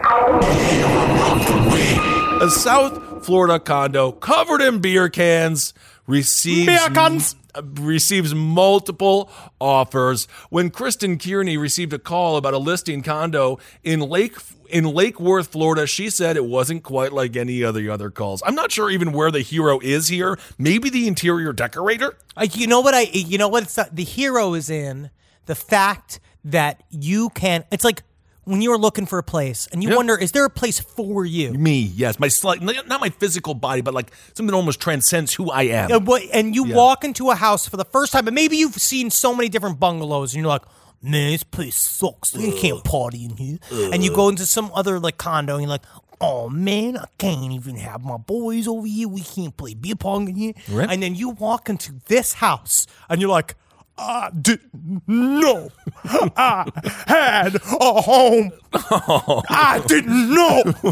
[2.42, 5.72] A South Florida condo covered in beer cans
[6.06, 7.36] receives Beer cans.
[7.80, 10.26] receives multiple offers.
[10.50, 14.36] When Kristen Kearney received a call about a listing condo in Lake
[14.74, 18.42] in Lake Worth, Florida, she said it wasn't quite like any other other calls.
[18.44, 20.36] I'm not sure even where the hero is here.
[20.58, 22.16] Maybe the interior decorator.
[22.36, 23.02] Uh, you know what I?
[23.02, 23.62] You know what?
[23.62, 25.10] It's not, the hero is in
[25.46, 27.64] the fact that you can.
[27.70, 28.02] It's like
[28.42, 29.96] when you're looking for a place and you Yeah.
[29.96, 31.52] wonder, is there a place for you?
[31.54, 35.50] Me, yes, my slight, not my physical body, but like something that almost transcends who
[35.52, 36.02] I am.
[36.04, 39.10] But- and you walk into a house for the first time, and maybe you've seen
[39.10, 40.62] so many different bungalows, and you're like,
[41.04, 42.34] man, this place sucks.
[42.34, 43.58] You can't party in here.
[43.70, 45.84] And you go into some other like condo, and you're like,
[46.20, 49.08] oh man, I can't even have my boys over here.
[49.08, 50.52] We can't play beer pong in here.
[50.70, 50.90] Right.
[50.90, 53.56] And then you walk into this house, and you're like,
[53.96, 55.70] I didn't know
[56.04, 56.70] I
[57.06, 58.52] had a home.
[59.06, 59.42] Oh.
[59.48, 60.62] I didn't know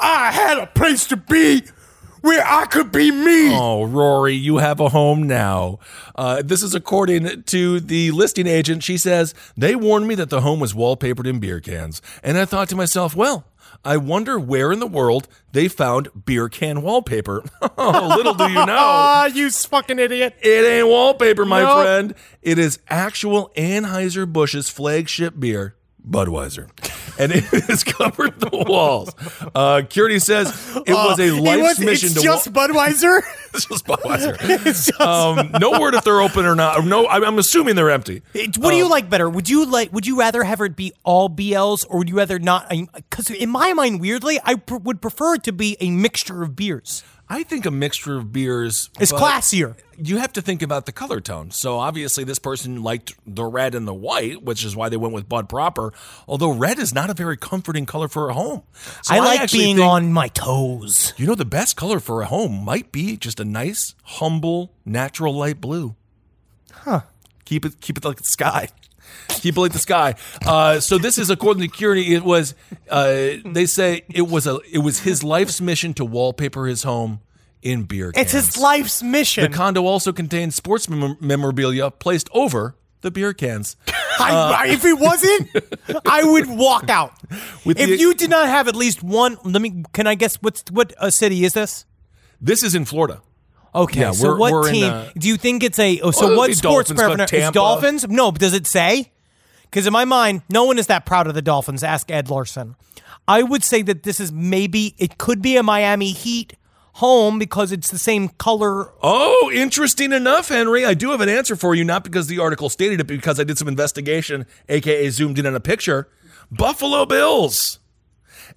[0.00, 1.62] I had a place to be
[2.22, 3.54] where I could be me.
[3.54, 5.78] Oh, Rory, you have a home now.
[6.16, 8.82] Uh, this is according to the listing agent.
[8.82, 12.00] She says, They warned me that the home was wallpapered in beer cans.
[12.22, 13.44] And I thought to myself, well,
[13.84, 17.42] I wonder where in the world they found beer can wallpaper.
[17.76, 18.76] oh, little do you know.
[18.78, 20.36] Ah, you fucking idiot.
[20.40, 21.82] It ain't wallpaper, my No.
[21.82, 22.14] friend.
[22.42, 25.74] It is actual Anheuser-Busch's flagship beer,
[26.08, 26.68] Budweiser.
[27.18, 29.10] And it has covered the walls.
[29.54, 30.48] Uh, Curity says
[30.86, 33.22] it was a Uh, life's was, mission it's to just wa- Budweiser.
[33.54, 34.34] It's just Budweiser.
[34.66, 36.86] it's just, um, no word if they're open or not.
[36.86, 38.22] No, I'm I'm assuming they're empty.
[38.32, 39.28] It- what do you like better?
[39.28, 39.92] Would you like?
[39.92, 42.70] Would you rather have it be all BLs, or would you rather not?
[42.70, 46.56] Because in my mind, weirdly, I pr- would prefer it to be a mixture of
[46.56, 47.04] beers.
[47.34, 49.74] I think a mixture of beers is classier.
[49.96, 51.50] You have to think about the color tone.
[51.50, 55.14] So obviously, this person liked the red and the white, which is why they went
[55.14, 55.94] with Bud proper.
[56.28, 58.64] Although red is not a very comforting color for a home.
[59.00, 61.14] So I like being think- on my toes.
[61.16, 65.34] You know, the best color for a home might be just a nice, humble, natural
[65.34, 65.96] light blue.
[66.70, 67.00] Huh.
[67.46, 68.68] Keep it, keep it like the sky.
[69.28, 70.14] Keep it the sky.
[70.46, 72.14] Uh, so this is according to Curie.
[72.14, 72.54] It was.
[72.88, 74.60] Uh, they say it was a.
[74.70, 77.20] It was his life's mission to wallpaper his home
[77.62, 78.22] in beer cans.
[78.26, 79.42] It's his life's mission.
[79.50, 83.76] The condo also contains sports mem- memorabilia placed over the beer cans.
[84.18, 85.50] I, if it wasn't,
[86.06, 87.12] I would walk out.
[87.64, 89.82] With if the- you did not have at least one, let me.
[89.92, 91.84] Can I guess what's what uh, city is this?
[92.40, 93.22] This is in Florida.
[93.74, 94.84] Okay, Yeah, so what team?
[94.84, 96.00] uh, do you think it's a?
[96.00, 97.32] Oh, so Oh, it'd what sports but?
[97.32, 98.06] Is Dolphins?
[98.08, 99.10] No, but does it say?
[99.62, 101.82] Because in my mind, no one is that proud of the Dolphins.
[101.82, 102.76] Ask Ed Larson.
[103.26, 106.54] I would say that this is maybe it could be a Miami Heat
[106.94, 108.92] home because it's the same color.
[109.02, 110.84] Oh, interesting enough, Henry.
[110.84, 113.40] I do have an answer for you, not because the article stated it, but because
[113.40, 116.08] I did some investigation, aka zoomed in on a picture.
[116.50, 117.78] Buffalo Bills.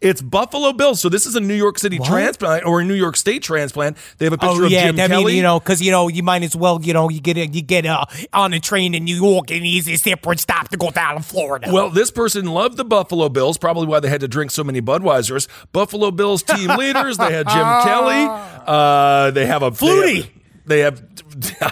[0.02, 1.00] It's Buffalo Bills.
[1.02, 3.98] So this is a New York City transplant or a New York State transplant.
[4.18, 5.26] They have a picture Oh of yeah, Jim I Kelly.
[5.26, 7.48] mean you know because you know you might as well you know you get a,
[7.48, 10.92] you get uh, on a train in New York and easy separate stop to go
[10.92, 11.70] down to Florida.
[11.72, 14.82] Well, this person loved the Buffalo Bills, probably why they had to drink so many
[14.82, 15.48] Budweisers.
[15.72, 18.26] Buffalo Bills team leaders, they had Jim Kelly.
[18.66, 20.30] Uh, they have a Flutie.
[20.66, 21.04] They have,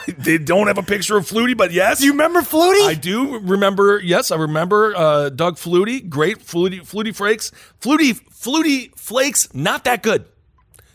[0.24, 2.00] they don't have a picture of Flutie, but yes.
[2.00, 2.88] Do you remember Flutie?
[2.88, 4.00] I do remember.
[4.00, 6.08] Yes, I remember uh, Doug Flutie.
[6.08, 7.52] Great Flutie, Flutie Flakes.
[7.82, 9.54] Flutie, Flutie Flakes.
[9.54, 10.26] Not that good.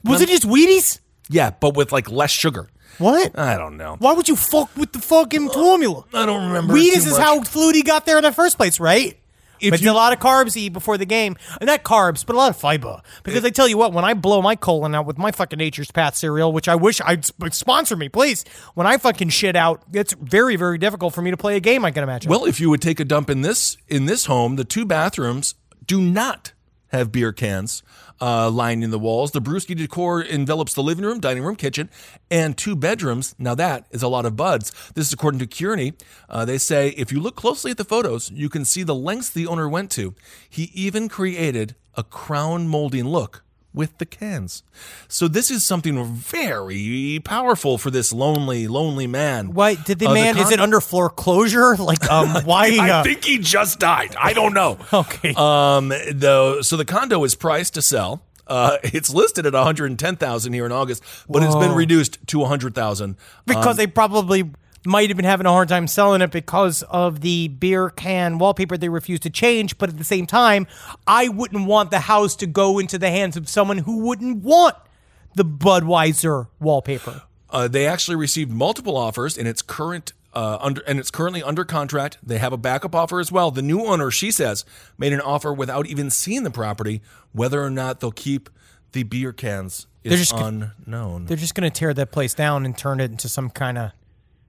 [0.04, 1.00] Was it just Wheaties?
[1.28, 2.68] Yeah, but with like less sugar.
[2.98, 3.38] What?
[3.38, 3.96] I don't know.
[3.98, 6.04] Why would you fuck with the fucking formula?
[6.14, 6.74] I don't remember.
[6.74, 7.20] Wheaties is much.
[7.20, 9.17] how Flutie got there in the first place, right?
[9.60, 11.36] If but you- a lot of carbs eat before the game.
[11.60, 13.00] And not carbs, but a lot of fiber.
[13.22, 15.90] Because I tell you what, when I blow my colon out with my fucking Nature's
[15.90, 18.44] Path cereal, which I wish I'd sponsor me, please.
[18.74, 21.84] When I fucking shit out, it's very, very difficult for me to play a game,
[21.84, 22.30] I can imagine.
[22.30, 25.54] Well, if you would take a dump in this in this home, the two bathrooms
[25.86, 26.52] do not
[26.88, 27.82] have beer cans
[28.20, 29.32] uh, lining the walls.
[29.32, 31.90] The Brewski decor envelops the living room, dining room, kitchen,
[32.30, 33.34] and two bedrooms.
[33.38, 34.72] Now that is a lot of buds.
[34.94, 35.94] This is according to Kearney.
[36.28, 39.30] Uh, they say if you look closely at the photos, you can see the lengths
[39.30, 40.14] the owner went to.
[40.48, 44.62] He even created a crown molding look with the cans.
[45.08, 49.52] So this is something very powerful for this lonely, lonely man.
[49.54, 51.76] why did the Uh, man, is con- it under foreclosure?
[51.78, 52.76] Like, um, why?
[52.80, 54.14] I uh, think he just died.
[54.18, 54.78] I don't know.
[54.92, 55.32] Okay.
[55.36, 55.92] Um.
[56.12, 58.22] Though, so the condo is priced to sell.
[58.46, 61.74] Uh, it's listed at one hundred and ten thousand here in August, but it's been
[61.74, 63.16] reduced to hundred thousand.
[63.46, 64.50] because they probably
[64.88, 68.76] might have been having a hard time selling it because of the beer can wallpaper
[68.76, 69.78] they refused to change.
[69.78, 70.66] But at the same time,
[71.06, 74.74] I wouldn't want the house to go into the hands of someone who wouldn't want
[75.34, 77.22] the Budweiser wallpaper.
[77.50, 80.12] Uh, they actually received multiple offers, and it's current.
[80.34, 82.18] Uh, under and it's currently under contract.
[82.22, 83.50] They have a backup offer as well.
[83.50, 84.64] The new owner, she says,
[84.98, 87.00] made an offer without even seeing the property.
[87.32, 88.50] Whether or not they'll keep
[88.92, 91.26] the beer cans is They're just- unknown.
[91.26, 93.92] They're just going to tear that place down and turn it into some kind of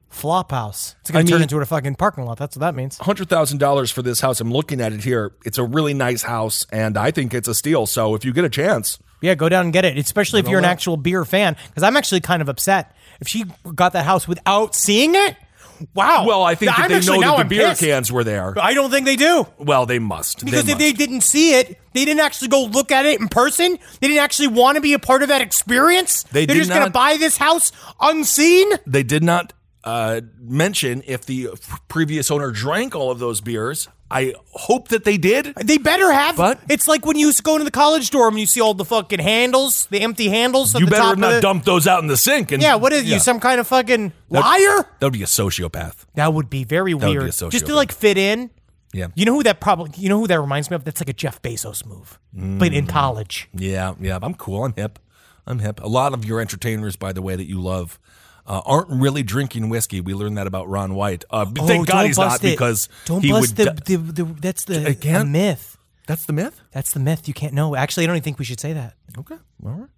[0.10, 0.95] Flop house.
[1.01, 2.38] It's gonna I turn mean- into a fucking parking lot.
[2.38, 2.97] That's what that means.
[2.97, 4.41] hundred thousand dollars for this house.
[4.41, 5.32] I'm looking at it here.
[5.45, 7.86] It's a really nice house, and I think it's a steal.
[7.86, 9.97] So if you get a chance, Yeah, go down and get it.
[9.97, 10.72] Especially if you're an that.
[10.72, 13.45] actual beer fan, because I'm actually kind of upset if she
[13.76, 15.36] got that house without seeing it.
[15.93, 16.26] Wow.
[16.28, 17.82] well, I think that I'm they actually- know now that the I'm beer pissed.
[17.82, 18.53] cans were there.
[18.60, 19.47] I don't think they do.
[19.57, 22.91] Well, they must Because they if they didn't see it, they didn't actually go look
[22.91, 23.78] at it in person.
[24.01, 26.24] They didn't actually want to be a part of that experience.
[26.32, 28.70] They are just going to buy this house unseen.
[28.86, 29.53] they did not
[29.90, 31.50] uh, mention if the
[31.88, 33.88] previous owner drank all of those beers.
[34.12, 35.54] I hope that they did.
[35.56, 36.36] They better have.
[36.36, 38.60] But- it's like when you used to go into the college dorm and you see
[38.60, 40.74] all the fucking handles, the empty handles.
[40.74, 42.52] At You the better top not the- dumped those out in the sink.
[42.52, 43.16] And Yeah, what is yeah.
[43.16, 43.20] you?
[43.20, 44.88] Some kind of fucking That- liar?
[45.00, 46.06] That would be a sociopath.
[46.16, 47.24] That would be very be weird.
[47.30, 48.50] a Just to like fit in.
[48.94, 49.08] Yeah.
[49.14, 49.92] You know who that probably?
[50.02, 50.84] You know who that reminds me of?
[50.86, 52.76] That's like a Jeff Bezos move, but Mm.
[52.76, 53.48] in college.
[53.54, 54.18] Yeah, yeah.
[54.24, 54.66] I'm cool.
[54.66, 54.98] I'm hip.
[55.46, 55.80] I'm hip.
[55.84, 58.00] A lot of your entertainers, by the way, that you love,
[58.50, 60.02] uh, aren't really drinking whiskey.
[60.02, 61.24] We learned that about Ron White.
[61.30, 62.52] Uh, but thank God Oh, he's not it.
[62.52, 63.68] because don't he bust would.
[63.86, 65.78] the, the, the, That's the, the myth.
[66.08, 66.60] That's the myth.
[66.72, 67.28] That's the myth.
[67.28, 67.76] You can't know.
[67.76, 68.95] Actually, I don't even think we should say that.
[69.18, 69.36] Okay.
[69.64, 69.89] All right.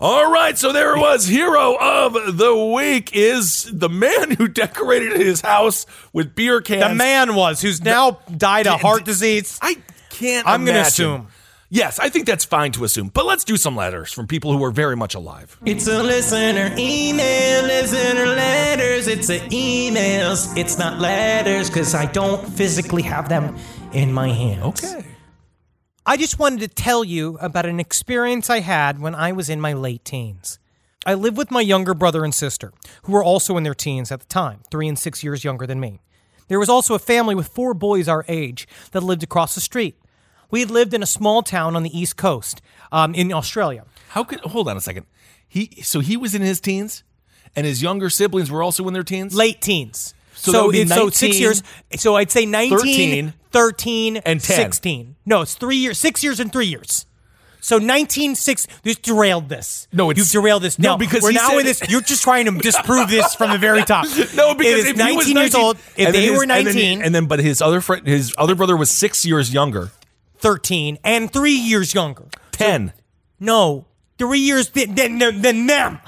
[0.00, 0.58] All right.
[0.58, 1.26] So there it was.
[1.26, 6.90] Hero of the week is the man who decorated his house with beer cans.
[6.90, 9.58] The man was who's now died of heart disease.
[9.62, 9.76] I
[10.10, 10.46] can't.
[10.48, 11.28] I'm gonna assume.
[11.74, 13.08] Yes, I think that's fine to assume.
[13.12, 15.58] But let's do some letters from people who are very much alive.
[15.66, 19.08] It's a listener email, listener letters.
[19.08, 20.56] It's a emails.
[20.56, 23.56] It's not letters because I don't physically have them
[23.92, 24.84] in my hands.
[24.84, 25.04] Okay.
[26.06, 29.60] I just wanted to tell you about an experience I had when I was in
[29.60, 30.60] my late teens.
[31.04, 32.72] I lived with my younger brother and sister,
[33.02, 35.80] who were also in their teens at the time, three and six years younger than
[35.80, 36.02] me.
[36.46, 39.96] There was also a family with four boys our age that lived across the street.
[40.54, 43.86] We had lived in a small town on the East Coast um, in Australia.
[44.10, 45.04] How could hold on a second?
[45.48, 47.02] He so he was in his teens,
[47.56, 49.34] and his younger siblings were also in their teens.
[49.34, 50.14] Late teens.
[50.34, 51.64] So be it's- so six years.
[51.96, 54.56] So I'd say 19, 13, 13, and 10.
[54.56, 55.16] 16.
[55.26, 57.04] No, it's three years, six years and three years.
[57.60, 59.88] So 19, six, you've derailed this.
[59.92, 60.78] No, it's- You've derailed this.
[60.78, 61.82] no, No, because we're now in this.
[61.88, 64.06] You're just trying to disprove this from the very top.
[64.36, 66.64] No, because if 19 he was years 19 old, if they his- were and then-
[66.66, 69.90] 19, and then, but his other friend, his other brother was six years younger,
[70.44, 72.26] 13, and three years younger.
[72.52, 72.92] ten.
[73.40, 73.86] No,
[74.18, 75.98] three years than, than, than them.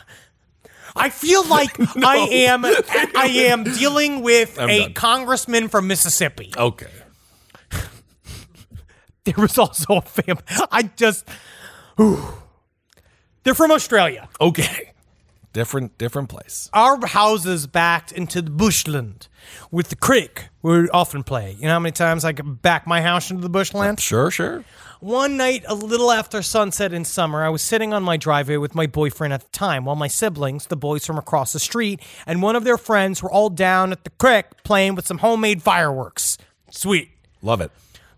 [0.95, 1.75] I feel like
[2.05, 2.65] I am
[3.17, 4.93] I am dealing with I'm a done.
[4.95, 6.53] congressman from Mississippi.
[6.57, 6.87] Okay.
[9.25, 10.45] There was also a family.
[10.71, 11.29] I just.
[11.97, 12.23] whew.
[13.43, 14.29] They're from Australia.
[14.41, 14.93] Okay.
[15.57, 16.69] Different, different place.
[16.75, 19.27] Our houses backed into the bushland
[19.71, 21.57] with the creek where we often play.
[21.59, 23.97] You know how many times I could back my house into the bushland?
[23.97, 24.65] Uh, sure, sure.
[25.01, 28.75] One night, a little after sunset in summer, I was sitting on my driveway with
[28.75, 32.43] my boyfriend at the time, while my siblings, the boys from across the street, and
[32.43, 36.37] one of their friends were all down at the creek playing with some homemade fireworks.
[36.71, 37.13] Sweet.
[37.41, 37.71] Love it.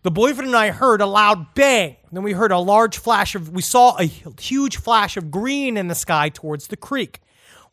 [0.09, 1.97] The boyfriend and I heard a loud bang.
[2.11, 5.89] Then we heard a large flash of, we saw a huge flash of green in
[5.89, 7.21] the sky towards the creek.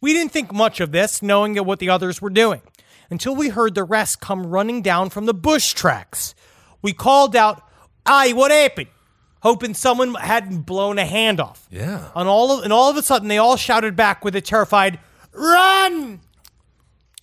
[0.02, 2.62] We didn't think much of this, knowing what the others were doing,
[3.10, 6.36] until we heard the rest come running down from the bush tracks.
[6.82, 7.64] We called out,
[8.06, 8.90] Aye, what happened?
[9.42, 11.66] Hoping someone hadn't blown a hand off.
[11.72, 12.10] Yeah.
[12.18, 15.00] And all of, and all of a sudden, they all shouted back with a terrified,
[15.32, 16.20] Run!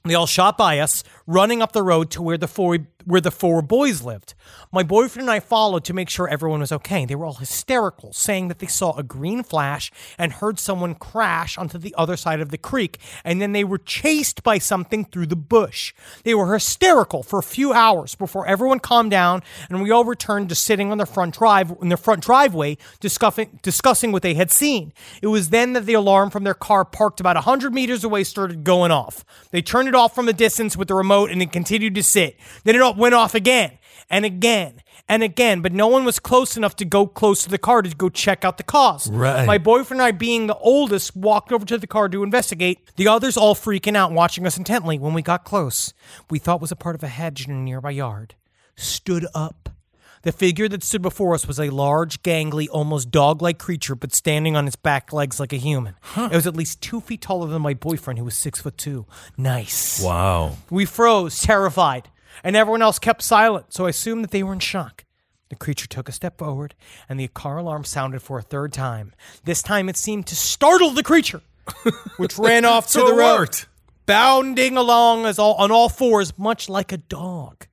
[0.04, 3.30] They all shot by us, running up the road to where the four where the
[3.30, 4.34] four boys lived.
[4.70, 7.04] My boyfriend and I followed to make sure everyone was okay.
[7.04, 11.58] They were all hysterical, saying that they saw a green flash and heard someone crash
[11.58, 15.26] onto the other side of the creek, and then they were chased by something through
[15.26, 15.92] the bush.
[16.22, 20.48] They were hysterical for a few hours before everyone calmed down and we all returned
[20.48, 24.50] to sitting on the front drive in the front driveway discussing discussing what they had
[24.50, 24.92] seen.
[25.20, 28.64] It was then that the alarm from their car parked about 100 meters away started
[28.64, 29.24] going off.
[29.50, 32.38] They turned it off from a distance with the remote and it continued to sit.
[32.64, 33.78] Then it went off again
[34.10, 37.58] and again and again, but no one was close enough to go close to the
[37.58, 39.10] car to go check out the cause.
[39.10, 39.46] Right.
[39.46, 42.90] My boyfriend and I, being the oldest, walked over to the car to investigate.
[42.96, 44.98] The others all freaking out, watching us intently.
[44.98, 45.92] When we got close,
[46.30, 48.34] we thought was a part of a hedge in a nearby yard.
[48.76, 49.68] Stood up.
[50.22, 54.14] The figure that stood before us was a large, gangly, almost dog like creature, but
[54.14, 55.96] standing on its back legs like a human.
[56.16, 59.06] It was at least two feet taller than my boyfriend, who was six foot two.
[59.36, 60.00] Nice.
[60.02, 60.56] Wow.
[60.70, 62.08] We froze, terrified,
[62.44, 65.04] and everyone else kept silent, so I assumed that they were in shock.
[65.48, 66.74] The creature took a step forward,
[67.08, 69.12] and the car alarm sounded for a third time.
[69.44, 71.42] This time it seemed to startle the creature,
[72.16, 73.66] which ran off to So the road, worked.
[74.06, 77.66] bounding along as all, on all fours, much like a dog.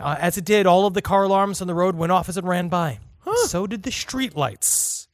[0.00, 2.36] Uh, as it did, all of the car alarms on the road went off as
[2.36, 2.98] it ran by.
[3.46, 5.06] So did the street lights.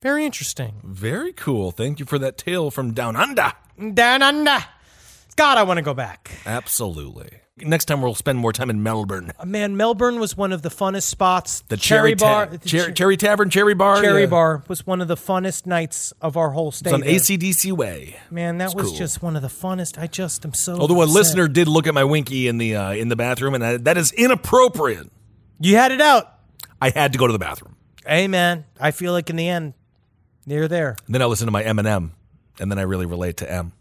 [0.00, 0.80] Very interesting.
[0.82, 1.70] Very cool.
[1.70, 3.52] Thank you for that tale from down under.
[3.94, 4.64] Down under.
[5.36, 6.32] God, I want to go back.
[6.44, 7.30] Absolutely.
[7.58, 9.30] Next time we'll spend more time in Melbourne.
[9.38, 11.60] Uh, Man, Melbourne was one of the funnest spots.
[11.68, 14.00] The Cherry, Bar, Ta- the Cher- Ch- Cherry Tavern, Cherry Bar.
[14.00, 14.26] Cherry yeah.
[14.26, 16.88] Bar was one of the funnest nights of our whole stay.
[16.88, 17.10] It's on there.
[17.10, 18.16] ACDC Way.
[18.30, 18.96] Man, that was cool.
[18.96, 19.98] just one of the funnest.
[19.98, 20.78] I just am so.
[20.78, 23.62] Although a listener did look at my winky in the uh, in the bathroom, and
[23.62, 25.08] I, that is inappropriate.
[25.60, 26.32] you had it out.
[26.80, 27.76] I had to go to the bathroom.
[28.06, 29.74] Hey, man, I feel like in the end,
[30.46, 30.96] you're there.
[31.06, 32.12] And then I listened to my Eminem,
[32.58, 33.72] and then I really relate to M.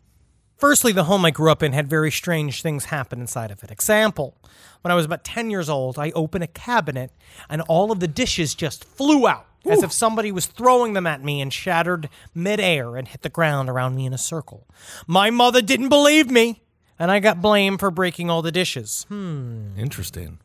[0.62, 3.72] Firstly, the home I grew up in had very strange things happen inside of it.
[3.72, 4.38] Example,
[4.82, 7.12] when I was about 10 years old, I opened a cabinet
[7.50, 11.24] and all of the dishes just flew out as if somebody was throwing them at
[11.24, 14.68] me and shattered midair and hit the ground around me in a circle.
[15.08, 16.62] My mother didn't believe me,
[17.00, 19.08] and I got blamed for breaking all the dishes.
[19.10, 19.76] Hmm.
[19.76, 20.38] Interesting.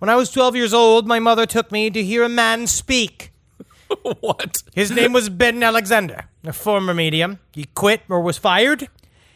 [0.00, 3.30] When I was 12 years old, my mother took me to hear a man speak.
[4.20, 4.64] what?
[4.74, 7.38] His name was Ben Alexander, a former medium.
[7.52, 8.88] He quit or was fired.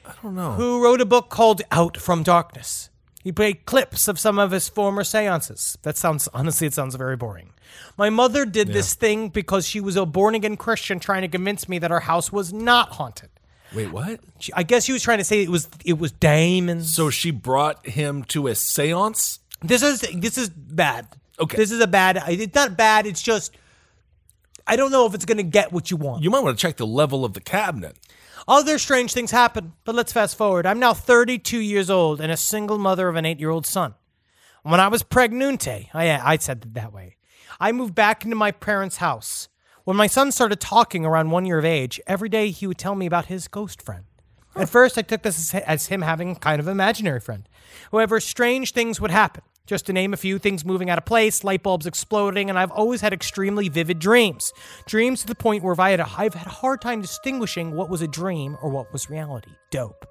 [0.07, 0.52] I don't know.
[0.52, 2.90] who wrote a book called Out from Darkness.
[3.22, 5.76] He played clips of some of his former seances.
[5.82, 7.52] That sounds, honestly, it sounds very boring.
[7.98, 11.68] My mother did this thing because she was a born again Christian trying to convince
[11.68, 13.30] me that our house was not haunted.
[13.74, 14.20] Wait, what?
[14.54, 16.94] I guess she was trying to say it was it was demons.
[16.94, 19.40] So she brought him to a séance?
[19.61, 21.09] This is this is bad.
[21.40, 21.57] Okay.
[21.57, 22.22] This is a bad.
[22.28, 23.07] It's not bad.
[23.07, 23.57] It's just
[24.68, 26.22] I don't know if it's going to get what you want.
[26.22, 27.96] You might want to check the level of the cabinet.
[28.49, 30.66] Other strange things happen, but let's fast forward.
[30.66, 33.94] I'm now 32 years old and a single mother of an eight year old son.
[34.62, 37.16] When I was pregnante, I, I said it that way,
[37.59, 39.49] I moved back into my parents' house.
[39.84, 42.94] When my son started talking around one year of age, every day he would tell
[42.94, 44.05] me about his ghost friend.
[44.55, 47.49] At first, I took this as, as him having kind of imaginary friend.
[47.90, 49.42] However, strange things would happen.
[49.66, 52.70] Just to name a few things moving out of place, light bulbs exploding, and I've
[52.70, 54.52] always had extremely vivid dreams.
[54.86, 57.90] Dreams to the point where I had a, I've had a hard time distinguishing what
[57.90, 59.50] was a dream or what was reality.
[59.70, 60.06] Dope.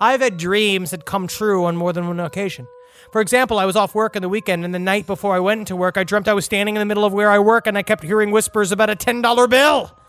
[0.00, 2.66] I've had dreams that come true on more than one occasion.
[3.12, 5.58] For example, I was off work on the weekend, and the night before I went
[5.58, 7.76] into work, I dreamt I was standing in the middle of where I work, and
[7.76, 9.90] I kept hearing whispers about a $10 bill.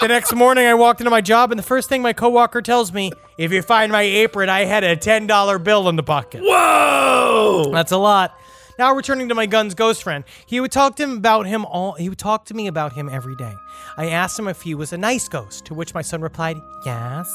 [0.00, 2.92] the next morning, I walked into my job, and the first thing my coworker tells
[2.92, 6.42] me, if you find my apron, I had a $10 bill in the pocket.
[6.42, 7.70] Whoa!
[7.72, 8.36] That's a lot.
[8.76, 11.92] Now returning to my gun's ghost friend, he would talk to him about him all.
[11.92, 13.54] He would talk to me about him every day.
[13.98, 17.30] I asked him if he was a nice ghost, to which my son replied, "Yes."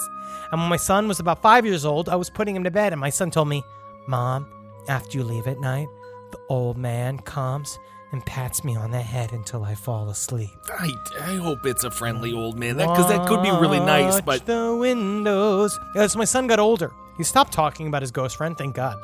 [0.52, 2.94] And when my son was about five years old, I was putting him to bed,
[2.94, 3.64] and my son told me,
[4.08, 4.48] "Mom,
[4.88, 5.88] after you leave at night,
[6.32, 7.80] the old man comes
[8.12, 10.92] and pats me on the head until I fall asleep." I,
[11.22, 14.76] I hope it's a friendly old man, because that could be really nice, but the
[14.80, 15.78] windows.
[15.96, 18.58] As my son got older, he stopped talking about his ghost friend.
[18.58, 18.98] Thank God.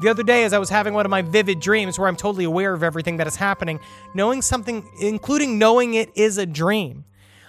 [0.00, 2.44] The other day, as I was having one of my vivid dreams where I'm totally
[2.44, 3.80] aware of everything that is happening,
[4.14, 7.06] knowing something, including knowing it is a dream,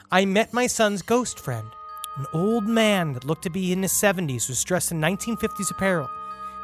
[0.10, 1.68] I met my son's ghost friend,
[2.16, 6.10] an old man that looked to be in his 70s, was dressed in 1950s apparel.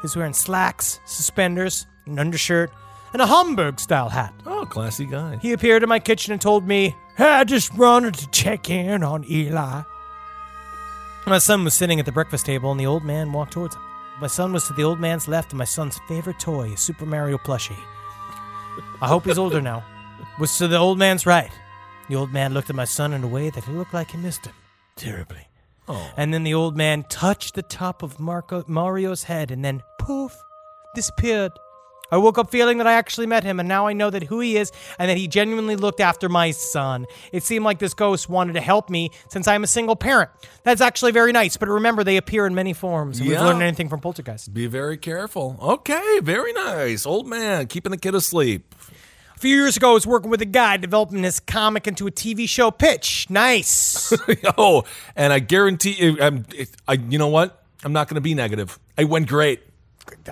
[0.04, 2.70] He was wearing slacks, suspenders, an undershirt,
[3.14, 4.34] and a Homburg style hat.
[4.44, 5.38] oh, classy guy.
[5.40, 9.02] He appeared in my kitchen and told me, hey, I just wanted to check in
[9.02, 9.80] on Eli.
[11.26, 13.82] My son was sitting at the breakfast table and the old man walked towards him.
[14.20, 17.06] My son was to the old man's left and my son's favorite toy, a Super
[17.06, 17.72] Mario plushie.
[19.00, 19.86] I hope he's older now.
[20.38, 21.50] Was to the old man's right.
[22.10, 24.18] The old man looked at my son in a way that it looked like he
[24.18, 24.52] missed him.
[24.96, 25.48] Terribly.
[26.16, 30.34] And then the old man touched the top of Marco, Mario's head and then poof,
[30.94, 31.52] disappeared.
[32.12, 34.38] I woke up feeling that I actually met him, and now I know that who
[34.38, 37.06] he is and that he genuinely looked after my son.
[37.32, 40.30] It seemed like this ghost wanted to help me since I'm a single parent.
[40.62, 43.18] That's actually very nice, but remember, they appear in many forms.
[43.18, 43.30] If Yeah.
[43.32, 44.52] we've learned anything from Poltergeist.
[44.54, 45.56] Be very careful.
[45.60, 47.04] Okay, very nice.
[47.06, 48.74] Old man, keeping the kid asleep.
[49.44, 52.10] A few years ago, I was working with a guy developing his comic into a
[52.10, 53.26] TV show pitch.
[53.28, 54.10] Nice.
[54.56, 54.84] oh,
[55.14, 56.46] and I guarantee you, I'm,
[56.88, 57.62] I, you know what?
[57.84, 58.78] I'm not going to be negative.
[58.96, 59.60] It went great.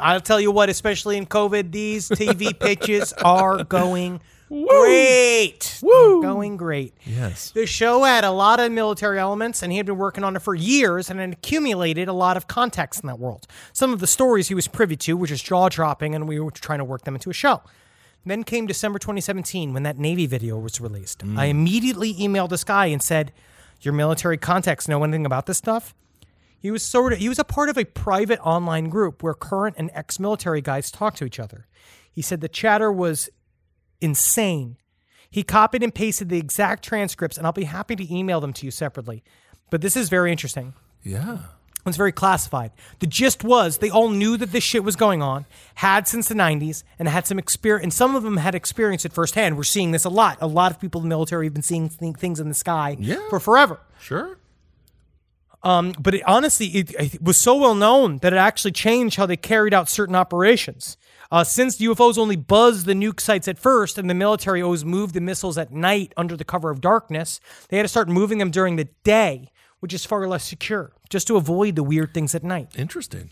[0.01, 5.79] I'll tell you what, especially in COVID, these TV pitches are going great.
[5.83, 6.23] Woo!
[6.23, 6.95] Going great.
[7.05, 7.51] Yes.
[7.51, 10.41] The show had a lot of military elements, and he had been working on it
[10.41, 13.47] for years and had accumulated a lot of context in that world.
[13.75, 16.51] Some of the stories he was privy to, which is jaw dropping, and we were
[16.51, 17.61] trying to work them into a show.
[18.25, 21.21] Then came December 2017 when that Navy video was released.
[21.21, 21.39] Mm.
[21.39, 23.33] I immediately emailed this guy and said,
[23.81, 25.95] Your military contacts know anything about this stuff?
[26.59, 29.75] He was sort of he was a part of a private online group where current
[29.79, 31.67] and ex-military guys talk to each other.
[32.13, 33.29] He said the chatter was
[34.01, 34.77] insane.
[35.29, 38.67] He copied and pasted the exact transcripts, and I'll be happy to email them to
[38.67, 39.25] you separately.
[39.71, 40.75] But this is very interesting.
[41.03, 41.39] Yeah.
[41.85, 42.71] It's very classified.
[43.01, 46.35] The gist was they all knew that this shit was going on, had since the
[46.35, 47.83] 90s, and had some experience.
[47.83, 49.57] And some of them had experienced it firsthand.
[49.57, 50.39] We're seeing this a lot.
[50.41, 52.97] A lot of people in the military have been seeing th- things in the sky
[53.01, 53.17] Yeah.
[53.31, 53.81] for forever.
[54.01, 54.39] Sure.
[55.65, 59.27] Um, but it, honestly, it, it was so well known that it actually changed how
[59.27, 60.97] they carried out certain operations.
[61.31, 65.15] Uh, since UFOs only buzzed the nuke sites at first, and the military always moved
[65.15, 68.51] the missiles at night under the cover of darkness, they had to start moving them
[68.51, 69.51] during the day,
[69.83, 72.69] which is far less secure, just to avoid the weird things at night.
[72.77, 73.31] Interesting.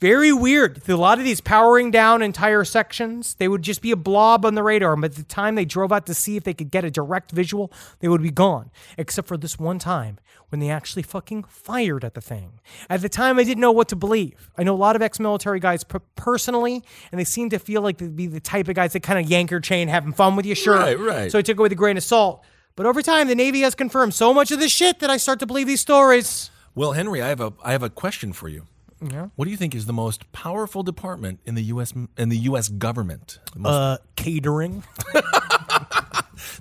[0.00, 0.88] Very weird.
[0.88, 4.54] A lot of these powering down entire sections, they would just be a blob on
[4.54, 4.94] the radar.
[4.94, 7.30] And But the time they drove out to see if they could get a direct
[7.30, 8.70] visual, they would be gone.
[8.98, 10.18] Except for this one time
[10.48, 12.60] when they actually fucking fired at the thing.
[12.88, 14.50] At the time, I didn't know what to believe.
[14.56, 17.98] I know a lot of ex-military guys per- personally, and they seem to feel like
[17.98, 20.46] they'd be the type of guys that kind of yank your chain, having fun with
[20.46, 20.54] you.
[20.54, 21.30] Sure, Right, right.
[21.30, 22.42] So I took it with a grain of salt.
[22.76, 25.38] But over time, the Navy has confirmed so much of this shit that I start
[25.40, 26.50] to believe these stories.
[26.74, 28.64] Well, Henry, I have a I have a question for you.
[29.02, 29.28] Yeah.
[29.34, 31.92] What do you think is the most powerful department in the U.S.
[32.18, 32.68] in the U.S.
[32.68, 33.38] government?
[33.54, 34.84] The, most- Uh, catering.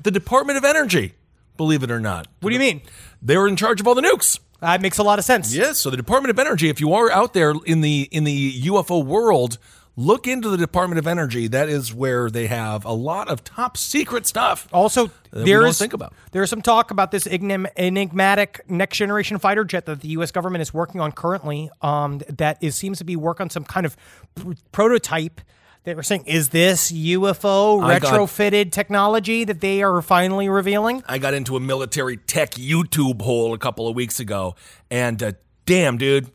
[0.03, 1.13] the Department of Energy.
[1.57, 2.27] Believe it or not.
[2.39, 2.81] What do you mean?
[3.21, 4.39] They were in charge of all the nukes.
[4.61, 5.53] That makes a lot of sense.
[5.53, 5.79] Yes.
[5.79, 6.69] So the Department of Energy.
[6.69, 9.57] If you are out there in the in the UFO world,
[9.99, 11.47] look into the Department of Energy.
[11.47, 14.67] That is where they have a lot of top secret stuff.
[14.71, 16.13] Also, there is think about.
[16.31, 20.31] There's some talk about this enigm- enigmatic next generation fighter jet that the U.S.
[20.31, 21.69] government is working on currently.
[21.81, 23.97] Um, that is seems to be work on some kind of
[24.35, 25.41] pr- prototype.
[25.83, 31.03] They were saying, is this UFO I got- retrofitted technology that they are finally revealing?
[31.07, 34.55] I got into a military tech YouTube hole a couple of weeks ago,
[34.89, 35.31] and uh,
[35.65, 36.31] damn, dude,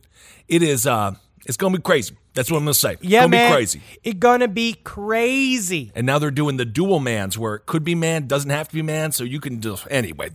[0.48, 1.12] it is uh,
[1.46, 2.16] it's gonna be crazy.
[2.34, 2.94] That's what I'm gonna say.
[2.94, 3.80] It's Yeah, gonna man, be crazy.
[4.02, 5.92] It's gonna be crazy.
[5.94, 8.74] And now they're doing the dual mans where it could be man, doesn't have to
[8.74, 10.30] be man, so you can do anyway.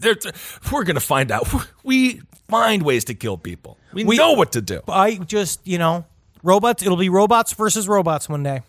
[0.71, 1.47] We're gonna find out.
[1.83, 3.77] We find ways to kill people.
[3.93, 4.81] We, We- know what to do.
[4.87, 6.05] I just, you know,
[6.43, 6.83] robots.
[6.83, 8.61] It'll be robots versus robots one day.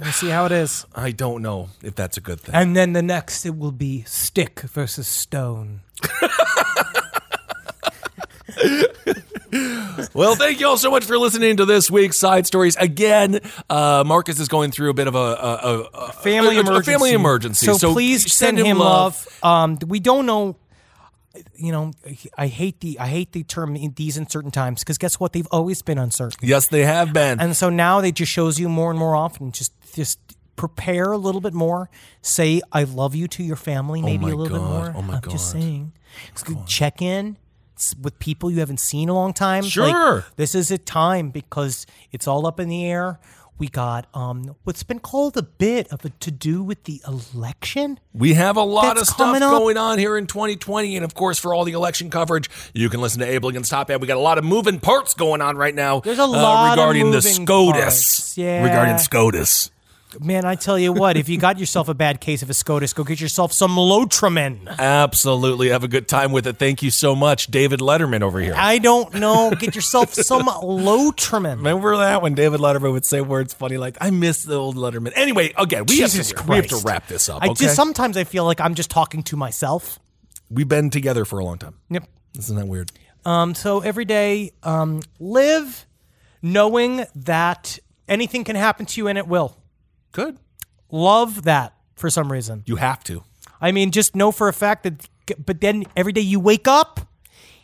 [0.00, 0.84] We'll see how it is.
[0.94, 2.54] I don't know if that's a good thing.
[2.54, 5.80] And then the next, it will be stick versus stone.
[10.14, 12.76] Well, thank you all so much for listening to this week's side stories.
[12.76, 13.40] Again,
[13.70, 16.92] uh, Marcus is going through a bit of a, a, a, a family emergency.
[16.92, 17.72] family emergency.
[17.74, 19.26] So, please send, him love.
[19.42, 20.56] Um, we don't know.
[21.54, 21.92] You know,
[22.38, 25.34] I hate the I hate the term in these uncertain times because guess what?
[25.34, 27.40] They've always been uncertain, Yes, they have been.
[27.40, 29.52] and so now they just shows you more and more often.
[29.52, 30.18] Just just
[30.56, 31.90] prepare a little bit more.
[32.22, 34.84] Say I love you to your family, maybe my a little God.
[34.84, 34.92] bit more.
[34.96, 35.60] Oh my I'm just God.
[35.60, 35.92] saying.
[36.66, 37.36] Check in
[38.00, 39.62] with people you haven't seen in a long time.
[39.64, 40.24] Like, Sure.
[40.36, 43.18] this is a time because it's all up in the air.
[43.58, 47.98] We got um what's been called a bit of a to do with the election.
[48.12, 50.94] We have a lot of stuff going on here in 2020.
[50.96, 53.90] And of course, for all the election coverage, you can listen to Abel Against Top
[53.90, 54.02] Ed.
[54.02, 56.00] We got a lot of moving parts going on right now.
[56.00, 58.36] There's a lot of regarding the SCOTUS.
[58.36, 58.62] Yeah.
[58.62, 59.70] Regarding SCOTUS.
[60.20, 62.92] Man, I tell you what, if you got yourself a bad case of a SCOTUS,
[62.92, 64.66] go get yourself some Lotrimin.
[64.78, 65.68] Absolutely.
[65.70, 66.58] Have a good time with it.
[66.58, 68.54] Thank you so much, David Letterman over here.
[68.56, 69.50] I don't know.
[69.58, 71.56] Get yourself some Lotrimin.
[71.56, 75.12] Remember that when David Letterman would say words funny like "I miss the old Letterman."
[75.14, 77.42] Anyway, again, we Jesus have to we have to wrap this up.
[77.42, 79.98] I Okay, just sometimes I feel like I'm just talking to myself.
[80.50, 81.74] we've been together for a long time.
[81.90, 82.08] Yep.
[82.38, 82.90] Isn't that weird?
[83.24, 85.86] Um, so every day, um, live
[86.42, 89.56] knowing that anything can happen to you and it will.
[90.16, 90.38] Good.
[90.90, 92.62] Love that for some reason.
[92.64, 93.22] You have to.
[93.60, 95.10] I mean, just know for a fact that,
[95.44, 97.00] but then every day you wake up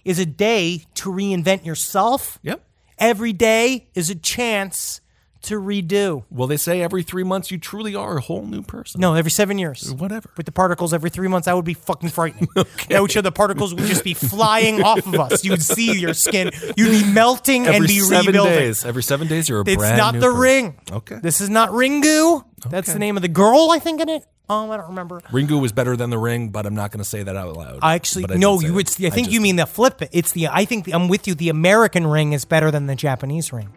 [0.04, 2.38] is a day to reinvent yourself.
[2.42, 2.62] Yep.
[2.98, 5.00] Every day is a chance
[5.42, 6.24] to redo.
[6.30, 9.00] Well, they say every three months you truly are a whole new person.
[9.00, 9.92] No, every seven years.
[9.92, 10.30] Whatever.
[10.36, 12.48] With the particles every three months, that would be fucking frightening.
[12.88, 15.44] That would show the particles would just be flying off of us.
[15.44, 16.50] You'd see your skin.
[16.76, 18.52] You'd be melting Every and be seven rebuilding.
[18.54, 18.84] days.
[18.84, 19.74] Every seven days, you're a brand.
[19.80, 20.40] It's brand not new the person.
[20.40, 20.80] ring.
[20.90, 21.18] Okay.
[21.22, 22.44] This is not Ringu.
[22.68, 22.92] That's Okay.
[22.94, 24.24] the name of the girl, I think, in it.
[24.50, 25.20] Oh, I don't remember.
[25.30, 27.78] Ringu was better than the ring, but I'm not going to say that out loud.
[27.82, 28.60] I actually I no.
[28.60, 28.74] You that.
[28.74, 28.88] would.
[28.88, 30.02] I think just- you mean the flip.
[30.12, 30.48] It's the.
[30.48, 31.34] I think the, I'm with you.
[31.34, 33.70] The American ring is better than the Japanese ring.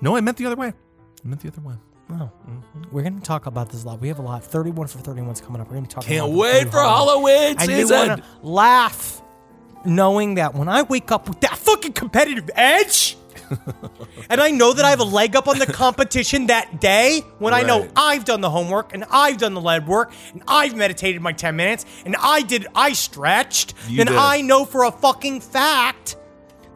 [0.00, 0.74] No, I meant the other way.
[1.24, 1.80] I meant the other one.
[2.10, 2.82] Oh, mm-hmm.
[2.92, 4.00] we're going to talk about this a lot.
[4.00, 4.44] We have a lot.
[4.44, 5.68] Thirty-one for thirty-one's coming up.
[5.68, 6.04] We're going to be talk.
[6.04, 8.08] Can't about wait for Halloween And you season.
[8.08, 9.22] want to laugh,
[9.86, 13.16] knowing that when I wake up with that fucking competitive edge,
[14.28, 17.54] and I know that I have a leg up on the competition that day, when
[17.54, 17.90] I know Right.
[17.96, 21.56] I've done the homework and I've done the lead work and I've meditated my ten
[21.56, 24.16] minutes and I did I stretched, You then did.
[24.16, 26.16] I know for a fucking fact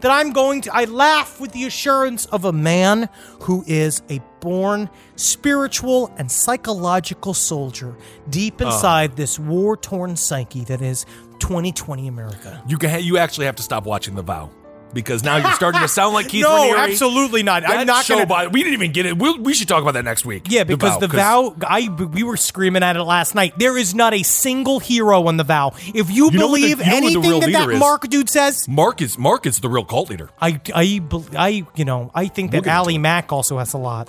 [0.00, 3.08] that I'm going to, I laugh with the assurance of a man
[3.40, 7.96] who is a born spiritual and psychological soldier
[8.30, 8.66] deep uh.
[8.66, 11.04] inside this war torn psyche that is
[11.40, 12.62] 2020 America.
[12.66, 14.50] You can, you actually have to stop watching The Vow.
[14.92, 16.90] Because now you're starting to sound like Keith no, Raniere.
[16.90, 17.62] absolutely not.
[17.62, 18.28] That I'm not show, going to.
[18.28, 19.16] by we didn't even get it.
[19.18, 20.46] We'll, we should talk about that next week.
[20.48, 23.58] Yeah, because the vow, I we were screaming at it last night.
[23.58, 25.72] There is not a single hero on the vow.
[25.94, 27.78] If you, You what the- believe you the anything that that is?
[27.78, 30.30] Mark dude says, Mark is Mark is the real cult leader.
[30.40, 31.02] I I
[31.36, 32.98] I you know I think that Ali.
[32.98, 34.08] Mack also has a lot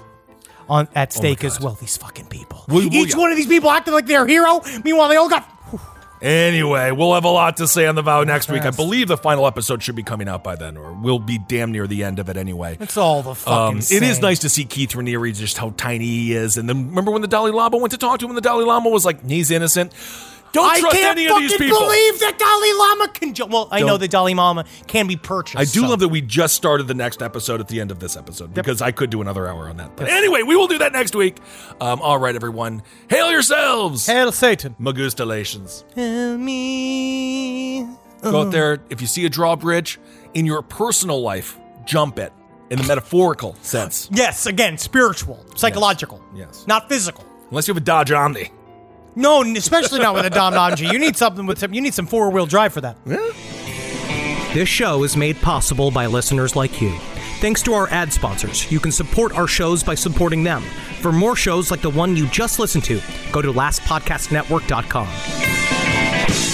[0.69, 1.73] on at oh stake as well.
[1.73, 2.63] These fucking people.
[2.71, 3.17] Each yeah.
[3.19, 4.61] one of these people acting like they're a hero.
[4.83, 5.47] Meanwhile, they all got.
[6.21, 8.63] Anyway, we'll have a lot to say on the vow next week.
[8.63, 11.71] I believe the final episode should be coming out by then, or we'll be damn
[11.71, 12.77] near the end of it anyway.
[12.79, 13.77] It's all the fucking.
[13.77, 16.89] Um, it is nice to see Keith Raniere just how tiny he is, and then
[16.89, 19.05] remember when the Dalai Lama went to talk to him, and the Dalai Lama was
[19.05, 19.93] like, "He's innocent."
[20.51, 21.79] Don't I trust can't any of these fucking people.
[21.79, 23.33] believe that Dalai Lama can.
[23.33, 25.57] Ju- well, I know Don't- the Dalai Lama can be purchased.
[25.57, 27.99] I do so- love that we just started the next episode at the end of
[27.99, 29.95] this episode because I could do another hour on that.
[29.95, 31.37] But anyway, we will do that next week.
[31.79, 34.05] Um, all right, everyone, hail yourselves.
[34.07, 34.75] Hail Satan.
[34.79, 35.83] Magustalations.
[35.95, 37.87] Hail me.
[38.21, 38.79] Go out there.
[38.89, 39.99] If you see a drawbridge
[40.33, 42.33] in your personal life, jump it
[42.69, 44.09] in the metaphorical sense.
[44.11, 46.21] Yes, again, spiritual, psychological.
[46.35, 46.65] Yes.
[46.67, 47.25] Not physical.
[47.49, 48.51] Unless you have a Dodge Omni.
[49.15, 50.87] No, especially not with a Dom G.
[50.87, 51.73] You need something with some.
[51.73, 52.97] You need some four wheel drive for that.
[54.53, 56.97] This show is made possible by listeners like you.
[57.39, 60.61] Thanks to our ad sponsors, you can support our shows by supporting them.
[61.01, 66.48] For more shows like the one you just listened to, go to lastpodcastnetwork.com.